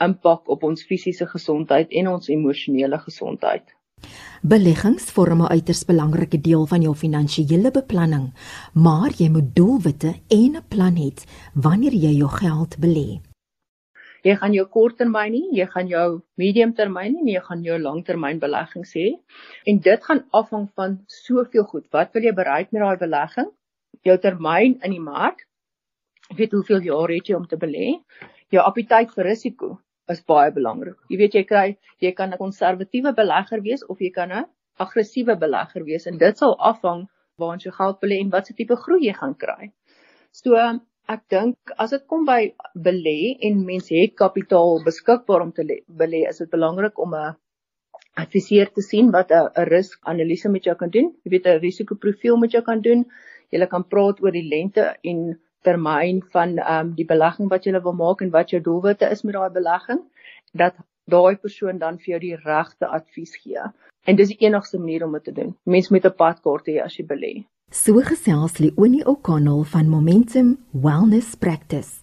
impak 0.00 0.48
op 0.48 0.62
ons 0.62 0.84
fisiese 0.84 1.26
gesondheid 1.26 1.90
en 1.90 2.08
ons 2.08 2.28
emosionele 2.28 2.98
gesondheid. 2.98 3.78
Beleggings 4.50 5.06
vorm 5.14 5.40
'n 5.42 5.52
uiters 5.56 5.84
belangrike 5.84 6.38
deel 6.48 6.66
van 6.72 6.82
jou 6.82 6.94
finansiële 6.94 7.70
beplanning, 7.78 8.26
maar 8.74 9.10
jy 9.20 9.28
moet 9.36 9.48
doelwitte 9.56 10.12
en 10.28 10.52
'n 10.56 10.68
plan 10.68 10.96
hê 11.02 11.10
wanneer 11.54 11.94
jy 12.04 12.12
jou 12.18 12.30
geld 12.42 12.76
belê. 12.84 13.20
Jy 14.22 14.34
gaan 14.36 14.52
jou 14.52 14.66
korttermyn 14.66 15.32
nie, 15.32 15.48
jy 15.60 15.66
gaan 15.66 15.88
jou 15.88 16.22
mediumtermyn 16.34 17.12
nie, 17.12 17.34
jy 17.34 17.42
gaan 17.48 17.62
jou 17.62 17.78
langtermynbeleggings 17.78 18.92
hê. 18.94 19.08
En 19.66 19.78
dit 19.78 20.04
gaan 20.04 20.24
afhang 20.30 20.68
van 20.74 21.02
soveel 21.06 21.64
goed. 21.64 21.86
Wat 21.90 22.12
wil 22.12 22.22
jy 22.22 22.32
bereik 22.32 22.72
met 22.72 22.82
daai 22.82 22.96
belegging? 22.96 23.50
Jou 24.02 24.18
termyn 24.18 24.78
in 24.82 24.90
die 24.90 25.00
mark. 25.00 25.46
Weet 26.36 26.52
hoeveel 26.52 26.80
jaar 26.80 27.08
het 27.08 27.26
jy 27.26 27.34
om 27.34 27.46
te 27.46 27.56
belê? 27.56 28.02
Jou 28.50 28.62
appetite 28.62 29.12
vir 29.14 29.24
risiko 29.24 29.78
is 30.14 30.20
baie 30.32 30.50
belangrik. 30.58 30.96
Jy 31.10 31.18
weet 31.22 31.34
jy 31.34 31.44
kry 31.44 31.68
jy 32.04 32.12
kan 32.18 32.32
'n 32.32 32.40
konservatiewe 32.44 33.14
belegger 33.14 33.62
wees 33.68 33.84
of 33.94 34.00
jy 34.00 34.10
kan 34.10 34.32
'n 34.32 34.44
aggressiewe 34.84 35.36
belegger 35.44 35.84
wees 35.84 36.06
en 36.06 36.18
dit 36.18 36.38
sal 36.38 36.54
afhang 36.70 37.08
waar 37.38 37.58
jou 37.64 37.72
geld 37.80 38.00
belê 38.04 38.20
en 38.20 38.30
watse 38.30 38.54
tipe 38.60 38.76
groei 38.84 39.06
jy 39.06 39.14
gaan 39.20 39.34
kry. 39.34 39.72
So 40.32 40.54
ek 41.08 41.22
dink 41.32 41.72
as 41.84 41.90
dit 41.96 42.06
kom 42.12 42.24
by 42.28 42.40
belê 42.86 43.20
en 43.48 43.64
mense 43.66 43.94
het 43.94 44.16
kapitaal 44.22 44.82
beskikbaar 44.84 45.44
om 45.46 45.52
te 45.52 45.64
belê, 46.02 46.24
is 46.28 46.38
dit 46.42 46.50
belangrik 46.50 46.98
om 46.98 47.14
'n 47.14 47.36
adviseur 48.22 48.68
te 48.76 48.82
sien 48.82 49.10
wat 49.16 49.30
'n 49.32 49.66
risiko-analise 49.72 50.48
met 50.48 50.64
jou 50.64 50.76
kan 50.76 50.90
doen. 50.90 51.08
Jy 51.24 51.30
weet 51.34 51.46
'n 51.46 51.60
risikoprofiel 51.66 52.36
met 52.36 52.52
jou 52.52 52.62
kan 52.62 52.80
doen. 52.80 53.04
Jy 53.50 53.66
kan 53.66 53.84
praat 53.92 54.20
oor 54.22 54.32
die 54.32 54.48
lengte 54.54 54.96
en 55.02 55.40
termyn 55.66 56.22
van 56.32 56.58
ehm 56.58 56.86
um, 56.86 56.94
die 56.94 57.06
belegging 57.06 57.50
wat 57.50 57.64
jy 57.64 57.80
wil 57.82 57.96
maak 57.96 58.22
en 58.22 58.30
wat 58.30 58.50
jou 58.50 58.60
doelwitte 58.62 59.10
is 59.10 59.22
met 59.22 59.34
daai 59.34 59.50
belegging 59.50 60.00
dat 60.52 60.74
daai 61.04 61.36
persoon 61.36 61.78
dan 61.78 61.98
vir 61.98 62.14
jou 62.14 62.20
die 62.20 62.36
regte 62.44 62.86
advies 62.86 63.36
gee. 63.36 63.70
En 64.04 64.16
dis 64.16 64.28
die 64.28 64.46
enigste 64.46 64.78
manier 64.78 65.04
om 65.04 65.12
dit 65.12 65.24
te 65.24 65.32
doen. 65.32 65.56
Mens 65.64 65.88
moet 65.88 66.04
'n 66.04 66.14
padkaart 66.16 66.66
hê 66.66 66.82
as 66.84 66.96
jy 66.96 67.06
belê. 67.06 67.44
So 67.70 68.00
gesels 68.00 68.58
Leonie 68.58 69.04
O'Connell 69.04 69.64
van 69.64 69.88
Momentum 69.88 70.56
Wellness 70.72 71.34
Practice. 71.34 72.00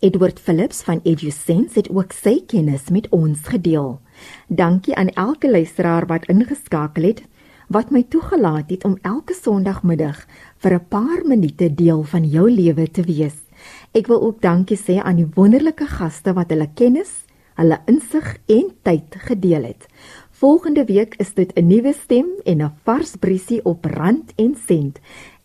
Edward 0.00 0.40
Phillips 0.40 0.82
van 0.82 1.00
EduSense 1.04 1.78
het 1.78 1.90
ook 1.90 2.12
sy 2.12 2.42
kennis 2.46 2.90
met 2.90 3.08
ons 3.08 3.46
gedeel. 3.46 4.00
Dankie 4.48 4.94
aan 4.96 5.08
elke 5.08 5.50
luisteraar 5.50 6.06
wat 6.06 6.26
ingeskakel 6.26 7.02
het 7.02 7.22
wat 7.68 7.90
my 7.90 8.02
toegelaat 8.02 8.70
het 8.70 8.84
om 8.84 8.98
elke 9.02 9.34
Sondagmiddag 9.34 10.26
vir 10.58 10.74
'n 10.74 10.86
paar 10.88 11.20
minute 11.24 11.74
deel 11.74 12.02
van 12.02 12.24
jou 12.24 12.50
lewe 12.50 12.90
te 12.90 13.02
wees. 13.02 13.36
Ek 13.92 14.06
wil 14.06 14.22
ook 14.22 14.40
dankie 14.40 14.76
sê 14.76 15.02
aan 15.02 15.16
die 15.16 15.30
wonderlike 15.34 15.86
gaste 15.86 16.32
wat 16.32 16.50
hulle 16.50 16.68
kennis, 16.74 17.24
hulle 17.54 17.78
insig 17.86 18.38
en 18.46 18.70
tyd 18.82 19.14
gedeel 19.14 19.62
het. 19.62 19.86
Volgende 20.30 20.84
week 20.84 21.14
is 21.18 21.34
dit 21.34 21.52
'n 21.56 21.66
nuwe 21.66 21.92
stem 21.92 22.26
en 22.44 22.62
'n 22.62 22.72
vars 22.84 23.16
briesie 23.16 23.64
op 23.64 23.84
rand 23.84 24.32
en 24.36 24.54
sent. 24.66 25.00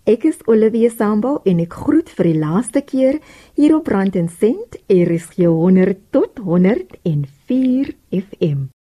Ek 0.10 0.24
is 0.24 0.40
Olivia 0.48 0.90
Sambo 0.90 1.36
en 1.46 1.60
ek 1.62 1.76
groet 1.84 2.10
vir 2.18 2.32
die 2.32 2.40
laaste 2.40 2.82
keer 2.82 3.20
hier 3.60 3.76
op 3.76 3.92
Rand 3.94 4.18
en 4.18 4.26
Sent, 4.40 4.80
RSG 4.90 5.46
100 5.46 6.10
tot 6.10 6.42
104 6.42 7.94
FM. 8.10 8.70